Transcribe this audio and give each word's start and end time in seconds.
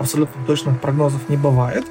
абсолютно 0.00 0.44
точных 0.46 0.80
прогнозов 0.80 1.28
не 1.28 1.36
бывает. 1.36 1.84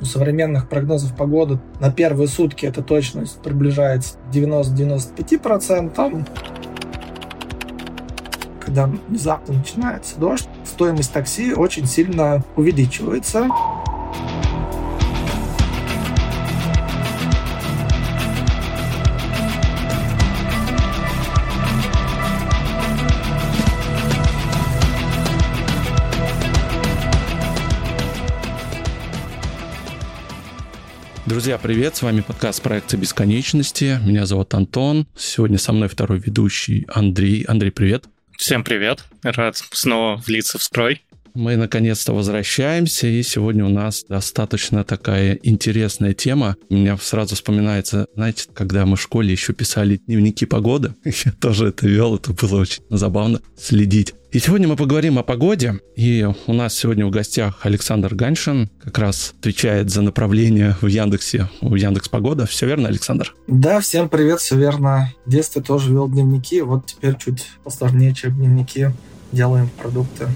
У 0.00 0.04
современных 0.04 0.68
прогнозов 0.68 1.16
погоды 1.16 1.58
на 1.80 1.90
первые 1.90 2.28
сутки 2.28 2.64
эта 2.64 2.82
точность 2.82 3.42
приближается 3.42 4.14
к 4.14 4.34
90-95%. 4.34 6.28
Когда 8.64 8.86
внезапно 8.86 9.54
начинается 9.54 10.20
дождь, 10.20 10.48
стоимость 10.64 11.12
такси 11.12 11.52
очень 11.52 11.86
сильно 11.86 12.44
увеличивается. 12.54 13.48
Друзья, 31.38 31.56
привет! 31.56 31.94
С 31.94 32.02
вами 32.02 32.20
подкаст 32.20 32.60
проекта 32.62 32.96
бесконечности. 32.96 34.00
Меня 34.04 34.26
зовут 34.26 34.52
Антон. 34.54 35.06
Сегодня 35.16 35.56
со 35.56 35.72
мной 35.72 35.88
второй 35.88 36.18
ведущий 36.18 36.84
Андрей. 36.92 37.44
Андрей, 37.44 37.70
привет! 37.70 38.06
Всем 38.36 38.64
привет! 38.64 39.04
Рад 39.22 39.56
снова 39.56 40.16
влиться 40.16 40.58
в 40.58 40.64
строй. 40.64 41.00
Мы 41.34 41.56
наконец-то 41.56 42.12
возвращаемся, 42.12 43.06
и 43.06 43.22
сегодня 43.22 43.64
у 43.64 43.68
нас 43.68 44.04
достаточно 44.08 44.84
такая 44.84 45.38
интересная 45.42 46.14
тема. 46.14 46.56
У 46.68 46.74
меня 46.74 46.96
сразу 46.98 47.34
вспоминается, 47.34 48.06
знаете, 48.14 48.44
когда 48.52 48.86
мы 48.86 48.96
в 48.96 49.00
школе 49.00 49.32
еще 49.32 49.52
писали 49.52 50.00
дневники 50.06 50.46
погоды, 50.46 50.94
я 51.04 51.32
тоже 51.32 51.68
это 51.68 51.86
вел, 51.86 52.16
это 52.16 52.32
было 52.32 52.60
очень 52.60 52.82
забавно 52.90 53.40
следить 53.56 54.14
и 54.30 54.40
сегодня 54.40 54.68
мы 54.68 54.76
поговорим 54.76 55.18
о 55.18 55.22
погоде. 55.22 55.80
И 55.96 56.28
у 56.46 56.52
нас 56.52 56.74
сегодня 56.74 57.06
в 57.06 57.10
гостях 57.10 57.60
Александр 57.62 58.14
Ганшин, 58.14 58.68
как 58.84 58.98
раз 58.98 59.32
отвечает 59.38 59.88
за 59.88 60.02
направление 60.02 60.76
в 60.82 60.86
Яндексе, 60.86 61.48
в 61.62 61.74
Яндекс 61.74 62.10
Погода. 62.10 62.44
Все 62.44 62.66
верно, 62.66 62.88
Александр? 62.88 63.34
Да, 63.46 63.80
всем 63.80 64.10
привет, 64.10 64.40
все 64.40 64.56
верно. 64.56 65.14
В 65.24 65.30
детстве 65.30 65.62
тоже 65.62 65.92
вел 65.92 66.08
дневники, 66.08 66.60
вот 66.60 66.84
теперь 66.84 67.16
чуть 67.16 67.46
посложнее, 67.64 68.14
чем 68.14 68.34
дневники. 68.34 68.90
Делаем 69.32 69.70
продукты. 69.80 70.28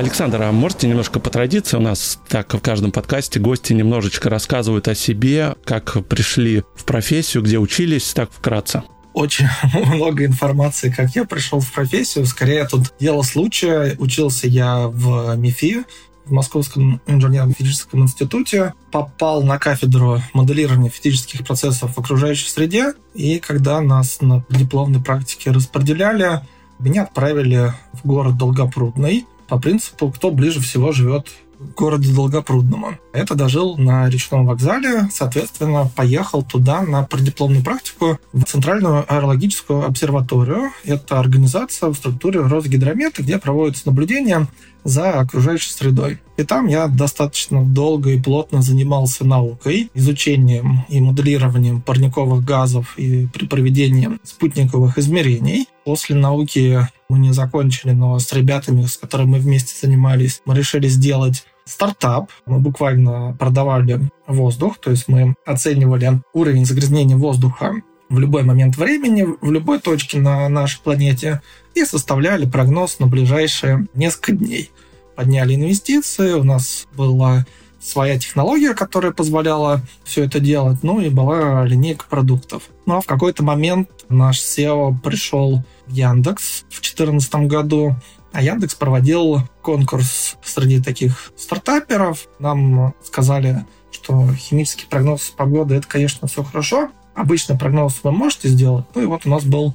Александр, 0.00 0.40
а 0.40 0.50
можете 0.50 0.88
немножко 0.88 1.20
по 1.20 1.28
традиции 1.28 1.76
у 1.76 1.80
нас, 1.80 2.18
так 2.26 2.54
в 2.54 2.60
каждом 2.60 2.90
подкасте 2.90 3.38
гости 3.38 3.74
немножечко 3.74 4.30
рассказывают 4.30 4.88
о 4.88 4.94
себе, 4.94 5.56
как 5.66 6.06
пришли 6.06 6.62
в 6.74 6.84
профессию, 6.84 7.42
где 7.42 7.58
учились, 7.58 8.14
так 8.14 8.30
вкратце? 8.32 8.82
очень 9.12 9.46
много 9.74 10.24
информации, 10.24 10.88
как 10.88 11.10
я 11.14 11.26
пришел 11.26 11.60
в 11.60 11.70
профессию. 11.70 12.24
Скорее, 12.24 12.66
тут 12.66 12.94
дело 12.98 13.20
случая. 13.20 13.94
Учился 13.98 14.46
я 14.48 14.88
в 14.88 15.36
МИФИ, 15.36 15.84
в 16.24 16.32
Московском 16.32 17.02
инженерно-физическом 17.06 18.04
институте, 18.04 18.72
попал 18.90 19.42
на 19.42 19.58
кафедру 19.58 20.22
моделирования 20.32 20.88
физических 20.88 21.44
процессов 21.44 21.94
в 21.94 21.98
окружающей 21.98 22.48
среде, 22.48 22.94
и 23.12 23.38
когда 23.38 23.82
нас 23.82 24.22
на 24.22 24.44
дипломной 24.48 25.02
практике 25.02 25.50
распределяли, 25.50 26.40
меня 26.78 27.02
отправили 27.02 27.74
в 27.92 28.06
город 28.06 28.38
Долгопрудный 28.38 29.26
по 29.50 29.58
принципу, 29.58 30.10
кто 30.10 30.30
ближе 30.30 30.60
всего 30.60 30.92
живет 30.92 31.26
городе 31.76 32.12
Долгопрудному. 32.14 32.98
Это 33.12 33.34
дожил 33.34 33.76
на 33.76 34.08
речном 34.08 34.46
вокзале, 34.46 35.08
соответственно, 35.12 35.90
поехал 35.94 36.42
туда 36.42 36.82
на 36.82 37.02
преддипломную 37.02 37.62
практику 37.62 38.18
в 38.32 38.44
Центральную 38.44 39.04
аэрологическую 39.12 39.84
обсерваторию. 39.84 40.70
Это 40.84 41.18
организация 41.18 41.90
в 41.90 41.94
структуре 41.94 42.40
Росгидромета, 42.40 43.22
где 43.22 43.38
проводятся 43.38 43.88
наблюдения 43.88 44.46
за 44.84 45.20
окружающей 45.20 45.72
средой. 45.72 46.20
И 46.40 46.44
там 46.44 46.68
я 46.68 46.88
достаточно 46.88 47.62
долго 47.62 48.12
и 48.12 48.18
плотно 48.18 48.62
занимался 48.62 49.26
наукой, 49.26 49.90
изучением 49.92 50.86
и 50.88 50.98
моделированием 50.98 51.82
парниковых 51.82 52.42
газов 52.42 52.94
и 52.96 53.26
при 53.26 53.46
проведении 53.46 54.08
спутниковых 54.22 54.96
измерений. 54.96 55.68
После 55.84 56.16
науки 56.16 56.88
мы 57.10 57.18
не 57.18 57.32
закончили, 57.32 57.90
но 57.90 58.18
с 58.18 58.32
ребятами, 58.32 58.86
с 58.86 58.96
которыми 58.96 59.32
мы 59.32 59.38
вместе 59.38 59.74
занимались, 59.78 60.40
мы 60.46 60.54
решили 60.54 60.88
сделать 60.88 61.44
стартап. 61.66 62.30
Мы 62.46 62.58
буквально 62.58 63.36
продавали 63.38 64.10
воздух, 64.26 64.78
то 64.78 64.90
есть 64.90 65.08
мы 65.08 65.34
оценивали 65.44 66.22
уровень 66.32 66.64
загрязнения 66.64 67.18
воздуха 67.18 67.74
в 68.08 68.18
любой 68.18 68.44
момент 68.44 68.78
времени, 68.78 69.26
в 69.42 69.52
любой 69.52 69.78
точке 69.78 70.18
на 70.18 70.48
нашей 70.48 70.80
планете 70.80 71.42
и 71.74 71.84
составляли 71.84 72.46
прогноз 72.46 72.98
на 72.98 73.06
ближайшие 73.06 73.88
несколько 73.92 74.32
дней. 74.32 74.70
Подняли 75.20 75.54
инвестиции, 75.54 76.32
у 76.32 76.44
нас 76.44 76.88
была 76.96 77.44
своя 77.78 78.18
технология, 78.18 78.72
которая 78.72 79.12
позволяла 79.12 79.82
все 80.02 80.24
это 80.24 80.40
делать, 80.40 80.78
ну 80.82 80.98
и 80.98 81.10
была 81.10 81.62
линейка 81.66 82.06
продуктов. 82.08 82.62
Ну 82.86 82.96
а 82.96 83.00
в 83.02 83.04
какой-то 83.04 83.42
момент 83.42 83.90
наш 84.08 84.38
SEO 84.38 84.98
пришел 84.98 85.62
в 85.86 85.92
Яндекс 85.92 86.64
в 86.70 86.80
2014 86.80 87.34
году, 87.48 87.96
а 88.32 88.42
Яндекс 88.42 88.76
проводил 88.76 89.42
конкурс 89.60 90.38
среди 90.42 90.82
таких 90.82 91.34
стартаперов. 91.36 92.26
Нам 92.38 92.94
сказали, 93.04 93.66
что 93.92 94.26
химический 94.32 94.86
прогноз 94.88 95.34
погоды 95.36 95.74
это, 95.74 95.86
конечно, 95.86 96.28
все 96.28 96.42
хорошо. 96.42 96.88
Обычный 97.14 97.58
прогноз 97.58 98.00
вы 98.02 98.10
можете 98.10 98.48
сделать. 98.48 98.86
Ну 98.94 99.02
и 99.02 99.04
вот 99.04 99.26
у 99.26 99.28
нас 99.28 99.44
был 99.44 99.74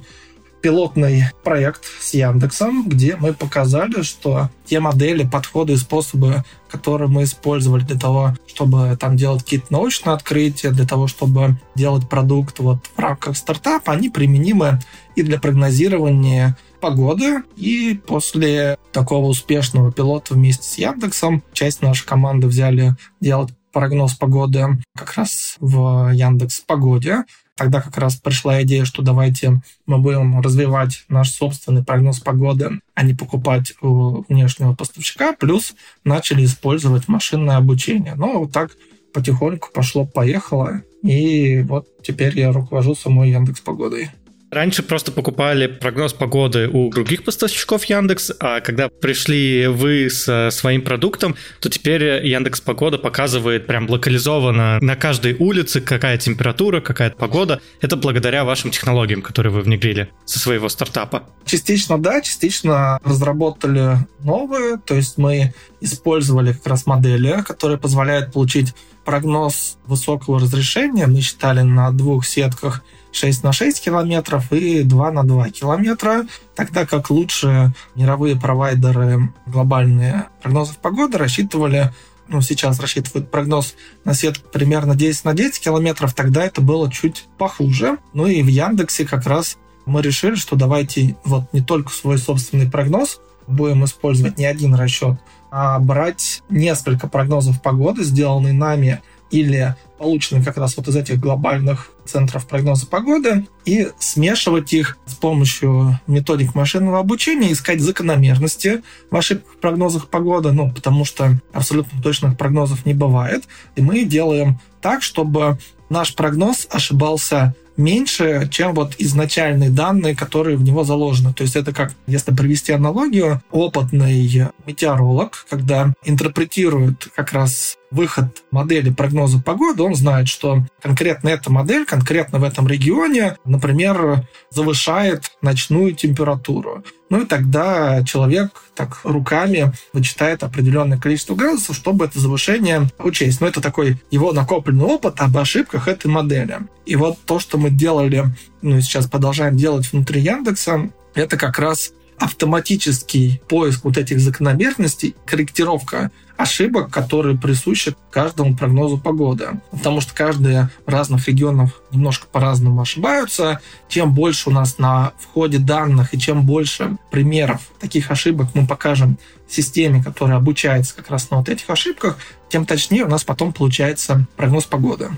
пилотный 0.66 1.26
проект 1.44 1.84
с 2.00 2.12
Яндексом, 2.12 2.88
где 2.88 3.14
мы 3.14 3.32
показали, 3.32 4.02
что 4.02 4.50
те 4.64 4.80
модели, 4.80 5.24
подходы 5.24 5.74
и 5.74 5.76
способы, 5.76 6.42
которые 6.68 7.08
мы 7.08 7.22
использовали 7.22 7.84
для 7.84 7.96
того, 7.96 8.34
чтобы 8.48 8.96
там 8.98 9.16
делать 9.16 9.44
какие-то 9.44 9.72
научные 9.72 10.14
открытия, 10.14 10.72
для 10.72 10.84
того, 10.84 11.06
чтобы 11.06 11.56
делать 11.76 12.08
продукт 12.08 12.58
вот 12.58 12.78
в 12.96 12.98
рамках 12.98 13.36
стартапа, 13.36 13.92
они 13.92 14.08
применимы 14.08 14.80
и 15.14 15.22
для 15.22 15.38
прогнозирования 15.38 16.56
погоды. 16.80 17.44
И 17.54 18.00
после 18.04 18.76
такого 18.90 19.26
успешного 19.26 19.92
пилота 19.92 20.34
вместе 20.34 20.68
с 20.68 20.78
Яндексом 20.78 21.44
часть 21.52 21.80
нашей 21.80 22.08
команды 22.08 22.48
взяли 22.48 22.96
делать 23.20 23.50
прогноз 23.72 24.14
погоды 24.14 24.66
как 24.96 25.14
раз 25.14 25.58
в 25.60 26.10
Яндекс 26.12 26.60
Погоде. 26.66 27.22
Тогда 27.56 27.80
как 27.80 27.96
раз 27.96 28.16
пришла 28.16 28.62
идея, 28.62 28.84
что 28.84 29.02
давайте 29.02 29.62
мы 29.86 29.98
будем 29.98 30.40
развивать 30.40 31.04
наш 31.08 31.30
собственный 31.30 31.82
прогноз 31.82 32.20
погоды, 32.20 32.80
а 32.94 33.02
не 33.02 33.14
покупать 33.14 33.72
у 33.80 34.24
внешнего 34.28 34.74
поставщика. 34.74 35.32
Плюс 35.32 35.74
начали 36.04 36.44
использовать 36.44 37.08
машинное 37.08 37.56
обучение. 37.56 38.14
Ну, 38.14 38.40
вот 38.40 38.52
так 38.52 38.72
потихоньку 39.14 39.70
пошло-поехало. 39.72 40.82
И 41.02 41.62
вот 41.62 41.88
теперь 42.02 42.38
я 42.38 42.52
руковожу 42.52 42.94
самой 42.94 43.30
Яндекс 43.30 43.60
Погодой. 43.60 44.10
Раньше 44.56 44.82
просто 44.82 45.12
покупали 45.12 45.66
прогноз 45.66 46.14
погоды 46.14 46.66
у 46.66 46.90
других 46.90 47.24
поставщиков 47.24 47.84
Яндекс, 47.84 48.32
а 48.40 48.62
когда 48.62 48.88
пришли 48.88 49.66
вы 49.66 50.08
с 50.08 50.50
своим 50.50 50.80
продуктом, 50.80 51.36
то 51.60 51.68
теперь 51.68 52.26
Яндекс 52.26 52.62
Погода 52.62 52.96
показывает 52.96 53.66
прям 53.66 53.86
локализованно 53.90 54.78
на 54.80 54.96
каждой 54.96 55.34
улице, 55.34 55.82
какая 55.82 56.16
температура, 56.16 56.80
какая 56.80 57.10
погода. 57.10 57.60
Это 57.82 57.96
благодаря 57.96 58.46
вашим 58.46 58.70
технологиям, 58.70 59.20
которые 59.20 59.52
вы 59.52 59.60
внедрили 59.60 60.08
со 60.24 60.38
своего 60.38 60.70
стартапа. 60.70 61.24
Частично 61.44 61.98
да, 61.98 62.22
частично 62.22 62.98
разработали 63.04 63.98
новые, 64.20 64.78
то 64.78 64.94
есть 64.94 65.18
мы 65.18 65.52
использовали 65.82 66.54
как 66.54 66.66
раз 66.66 66.86
модели, 66.86 67.44
которые 67.46 67.76
позволяют 67.76 68.32
получить 68.32 68.72
прогноз 69.04 69.76
высокого 69.86 70.40
разрешения. 70.40 71.06
Мы 71.06 71.20
считали 71.20 71.60
на 71.60 71.90
двух 71.90 72.24
сетках 72.24 72.82
6 73.16 73.42
на 73.42 73.52
6 73.52 73.82
километров 73.82 74.52
и 74.52 74.82
2 74.82 75.10
на 75.12 75.24
2 75.24 75.50
километра, 75.50 76.26
тогда 76.54 76.86
как 76.86 77.10
лучшие 77.10 77.72
мировые 77.94 78.36
провайдеры 78.36 79.32
глобальные 79.46 80.26
прогнозов 80.42 80.76
погоды 80.78 81.18
рассчитывали 81.18 81.92
ну, 82.28 82.40
сейчас 82.40 82.80
рассчитывают 82.80 83.30
прогноз 83.30 83.74
на 84.04 84.12
сетку 84.12 84.48
примерно 84.48 84.96
10 84.96 85.24
на 85.24 85.34
10 85.34 85.60
километров, 85.60 86.12
тогда 86.12 86.44
это 86.44 86.60
было 86.60 86.90
чуть 86.90 87.24
похуже. 87.38 87.98
Ну 88.14 88.26
и 88.26 88.42
в 88.42 88.48
Яндексе 88.48 89.06
как 89.06 89.26
раз 89.26 89.58
мы 89.84 90.02
решили, 90.02 90.34
что 90.34 90.56
давайте 90.56 91.16
вот 91.24 91.52
не 91.52 91.60
только 91.60 91.92
свой 91.92 92.18
собственный 92.18 92.68
прогноз 92.68 93.20
будем 93.46 93.84
использовать 93.84 94.38
не 94.38 94.44
один 94.44 94.74
расчет, 94.74 95.18
а 95.50 95.78
брать 95.78 96.42
несколько 96.48 97.08
прогнозов 97.08 97.62
погоды, 97.62 98.02
сделанные 98.02 98.52
нами 98.52 99.02
или 99.30 99.74
полученные 99.98 100.44
как 100.44 100.56
раз 100.56 100.76
вот 100.76 100.88
из 100.88 100.96
этих 100.96 101.18
глобальных 101.18 101.90
центров 102.04 102.46
прогноза 102.46 102.86
погоды, 102.86 103.46
и 103.64 103.88
смешивать 103.98 104.72
их 104.72 104.98
с 105.06 105.14
помощью 105.14 105.98
методик 106.06 106.54
машинного 106.54 106.98
обучения, 106.98 107.52
искать 107.52 107.80
закономерности 107.80 108.82
в 109.10 109.16
ошибках 109.16 109.56
прогнозах 109.56 110.08
погоды, 110.08 110.52
ну, 110.52 110.70
потому 110.70 111.04
что 111.04 111.40
абсолютно 111.52 112.00
точных 112.02 112.36
прогнозов 112.36 112.86
не 112.86 112.94
бывает. 112.94 113.44
И 113.74 113.80
мы 113.80 114.04
делаем 114.04 114.60
так, 114.80 115.02
чтобы 115.02 115.58
наш 115.88 116.14
прогноз 116.14 116.66
ошибался 116.70 117.54
меньше, 117.76 118.48
чем 118.50 118.74
вот 118.74 118.94
изначальные 118.98 119.70
данные, 119.70 120.16
которые 120.16 120.56
в 120.56 120.62
него 120.62 120.84
заложены. 120.84 121.32
То 121.34 121.42
есть 121.42 121.56
это 121.56 121.72
как, 121.72 121.94
если 122.06 122.34
провести 122.34 122.72
аналогию, 122.72 123.42
опытный 123.50 124.48
метеоролог, 124.66 125.46
когда 125.48 125.92
интерпретирует 126.04 127.08
как 127.14 127.32
раз 127.32 127.76
выход 127.96 128.44
модели 128.52 128.90
прогноза 128.90 129.40
погоды, 129.40 129.82
он 129.82 129.94
знает, 129.94 130.28
что 130.28 130.64
конкретно 130.80 131.30
эта 131.30 131.50
модель, 131.50 131.84
конкретно 131.84 132.38
в 132.38 132.44
этом 132.44 132.68
регионе, 132.68 133.36
например, 133.44 134.26
завышает 134.50 135.32
ночную 135.42 135.94
температуру. 135.94 136.84
Ну 137.08 137.22
и 137.22 137.26
тогда 137.26 138.02
человек 138.04 138.62
так 138.74 139.00
руками 139.04 139.72
вычитает 139.92 140.42
определенное 140.42 140.98
количество 140.98 141.34
градусов, 141.34 141.76
чтобы 141.76 142.04
это 142.04 142.18
завышение 142.18 142.90
учесть. 142.98 143.40
Но 143.40 143.46
это 143.46 143.60
такой 143.60 144.00
его 144.10 144.32
накопленный 144.32 144.84
опыт 144.84 145.20
об 145.20 145.36
ошибках 145.38 145.88
этой 145.88 146.08
модели. 146.08 146.58
И 146.84 146.96
вот 146.96 147.18
то, 147.24 147.38
что 147.38 147.58
мы 147.58 147.70
делали, 147.70 148.24
ну 148.62 148.78
и 148.78 148.80
сейчас 148.80 149.06
продолжаем 149.06 149.56
делать 149.56 149.90
внутри 149.92 150.20
Яндекса, 150.20 150.90
это 151.14 151.36
как 151.36 151.58
раз 151.58 151.92
автоматический 152.18 153.40
поиск 153.48 153.84
вот 153.84 153.98
этих 153.98 154.20
закономерностей, 154.20 155.14
корректировка 155.24 156.10
ошибок, 156.36 156.90
которые 156.90 157.36
присущи 157.36 157.94
каждому 158.10 158.56
прогнозу 158.56 158.98
погоды. 158.98 159.60
Потому 159.70 160.00
что 160.00 160.14
каждый 160.14 160.64
в 160.84 160.88
разных 160.88 161.26
регионах 161.28 161.70
немножко 161.90 162.26
по-разному 162.30 162.80
ошибаются. 162.80 163.60
Чем 163.88 164.12
больше 164.12 164.50
у 164.50 164.52
нас 164.52 164.78
на 164.78 165.12
входе 165.18 165.58
данных 165.58 166.14
и 166.14 166.18
чем 166.18 166.42
больше 166.42 166.96
примеров 167.10 167.62
таких 167.80 168.10
ошибок 168.10 168.48
мы 168.54 168.66
покажем 168.66 169.18
системе, 169.48 170.02
которая 170.02 170.36
обучается 170.36 170.94
как 170.94 171.10
раз 171.10 171.30
на 171.30 171.38
вот 171.38 171.48
этих 171.48 171.68
ошибках, 171.70 172.18
тем 172.48 172.66
точнее 172.66 173.04
у 173.04 173.08
нас 173.08 173.24
потом 173.24 173.52
получается 173.52 174.26
прогноз 174.36 174.64
погоды. 174.64 175.10